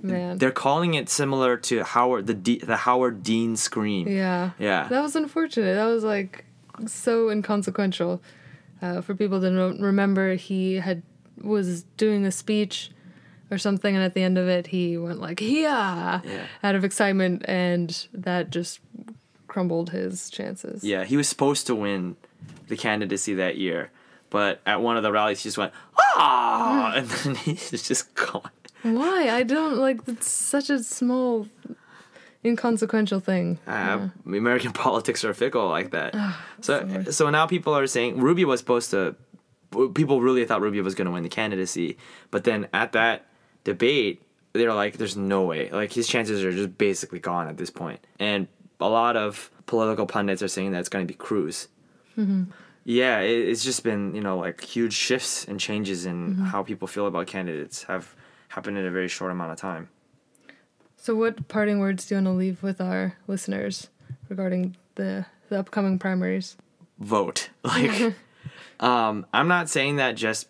[0.00, 0.38] Man.
[0.38, 4.08] they're calling it similar to Howard the D, the Howard Dean scream.
[4.08, 4.50] Yeah.
[4.58, 4.88] Yeah.
[4.88, 5.74] That was unfortunate.
[5.74, 6.44] That was like
[6.86, 8.22] so inconsequential.
[8.80, 11.02] Uh, for people that don't remember, he had
[11.42, 12.92] was doing a speech
[13.50, 16.46] or something, and at the end of it, he went like "yeah" Yeah.
[16.62, 18.80] out of excitement, and that just
[19.46, 20.84] crumbled his chances.
[20.84, 22.16] Yeah, he was supposed to win
[22.68, 23.90] the candidacy that year,
[24.30, 25.72] but at one of the rallies, he just went
[26.16, 28.50] ah, and then he's just gone.
[28.82, 29.28] Why?
[29.30, 30.00] I don't like.
[30.06, 31.48] It's such a small,
[32.44, 33.58] inconsequential thing.
[33.66, 36.14] Uh, American politics are fickle like that.
[36.60, 39.16] so so now people are saying Rubio was supposed to.
[39.94, 41.98] People really thought Rubio was going to win the candidacy,
[42.30, 43.26] but then at that
[43.72, 47.70] debate, they're like, "There's no way." Like his chances are just basically gone at this
[47.70, 48.00] point.
[48.18, 48.48] And
[48.80, 51.68] a lot of political pundits are saying that it's going to be Cruz.
[52.84, 56.88] Yeah, it, it's just been you know like huge shifts and changes in how people
[56.88, 58.14] feel about candidates have
[58.48, 59.88] happened in a very short amount of time.
[60.96, 63.88] So, what parting words do you want to leave with our listeners
[64.28, 66.56] regarding the the upcoming primaries?
[66.98, 67.50] vote.
[67.64, 68.14] Like,
[68.80, 70.48] um, I'm not saying that just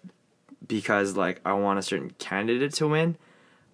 [0.68, 3.16] because like I want a certain candidate to win.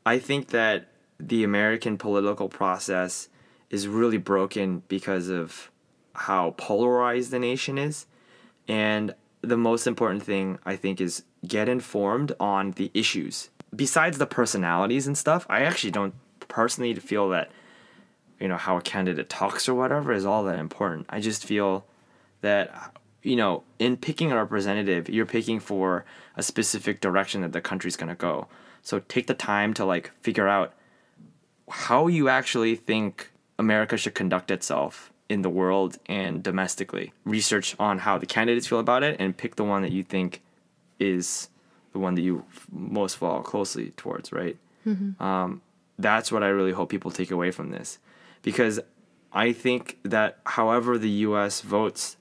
[0.06, 0.88] I think that
[1.18, 3.28] the American political process
[3.70, 5.70] is really broken because of
[6.14, 8.06] how polarized the nation is,
[8.68, 13.50] and the most important thing I think is get informed on the issues.
[13.74, 16.14] Besides the personalities and stuff, I actually don't
[16.48, 17.50] personally feel that
[18.38, 21.06] you know how a candidate talks or whatever is all that important.
[21.08, 21.84] I just feel
[22.40, 26.04] that you know in picking a representative you're picking for
[26.36, 28.48] a specific direction that the country's going to go.
[28.82, 30.74] So take the time to like figure out
[31.70, 37.12] how you actually think america should conduct itself in the world and domestically.
[37.24, 40.42] Research on how the candidates feel about it and pick the one that you think
[40.98, 41.48] is
[41.92, 44.56] the one that you f- most fall closely towards right?
[45.20, 45.62] Um,
[45.98, 47.98] that's what i really hope people take away from this.
[48.42, 48.80] Because
[49.32, 52.16] I think that however the US votes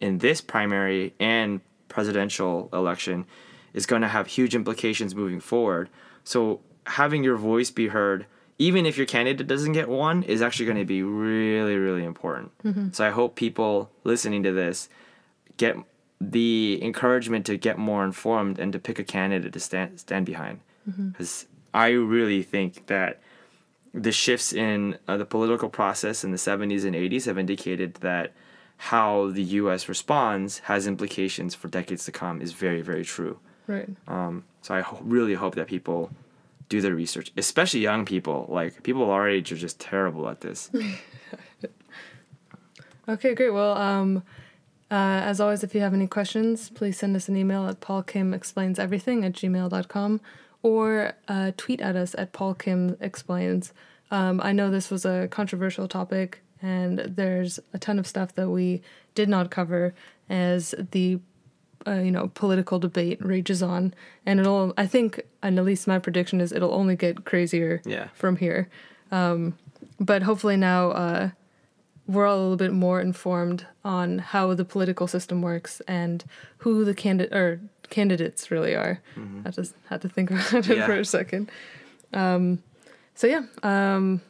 [0.00, 3.26] in this primary and presidential election
[3.76, 5.88] is going to have huge implications moving forward.
[6.24, 8.26] So having your voice be heard
[8.58, 12.50] even if your candidate doesn't get one is actually going to be really really important.
[12.94, 14.88] So I hope people listening to this
[15.58, 15.76] get
[16.20, 20.60] the encouragement to get more informed and to pick a candidate to stand stand behind
[21.12, 23.20] because I really think that
[23.92, 28.32] the shifts in uh, the political process in the 70s and 80s have indicated that
[28.78, 33.38] how the US responds has implications for decades to come is very very true.
[33.66, 33.88] Right.
[34.06, 36.10] Um, so I ho- really hope that people
[36.68, 38.46] do their research, especially young people.
[38.48, 40.70] Like people our age are just terrible at this.
[43.08, 43.50] Okay, great.
[43.50, 44.24] Well, um,
[44.90, 49.24] uh, as always, if you have any questions, please send us an email at paulkimexplaineseverything
[49.24, 50.20] at gmail.com
[50.62, 53.70] or uh, tweet at us at paulkimexplains.
[54.10, 58.48] Um, I know this was a controversial topic, and there's a ton of stuff that
[58.48, 58.82] we
[59.14, 59.94] did not cover
[60.28, 61.20] as the
[61.86, 64.72] uh, you know political debate rages on, and it'll.
[64.76, 68.08] I think, and at least my prediction is, it'll only get crazier Yeah.
[68.14, 68.68] from here.
[69.10, 69.54] Um,
[70.00, 70.90] but hopefully now.
[70.90, 71.30] Uh,
[72.08, 76.22] we're all a little bit more informed on how the political system works and
[76.58, 77.60] who the candidate or
[77.90, 79.00] candidates really are.
[79.44, 80.86] I just had to think about it Yeah.
[80.86, 81.50] for a second.
[82.14, 82.62] Um,
[83.16, 84.20] so yeah, um,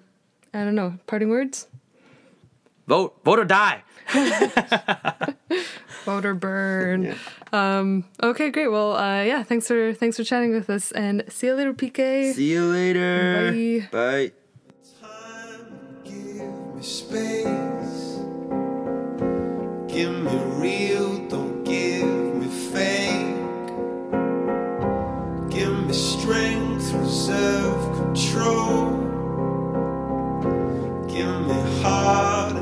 [0.54, 0.94] I don't know.
[1.06, 1.68] Parting words.
[2.86, 3.82] vote, vote or die.
[6.06, 7.02] Motor burn.
[7.02, 7.14] Yeah.
[7.52, 8.68] Um, okay, great.
[8.68, 12.32] Well, uh, yeah, thanks for thanks for chatting with us, and see you later, PK.
[12.34, 13.52] See you later.
[13.90, 14.32] Bye.
[14.32, 14.32] Bye.
[16.82, 18.20] Space.
[19.88, 23.34] Give me real, don't give me fake.
[25.50, 26.92] Give me strength
[28.26, 28.90] control.
[31.08, 32.55] Give me heart.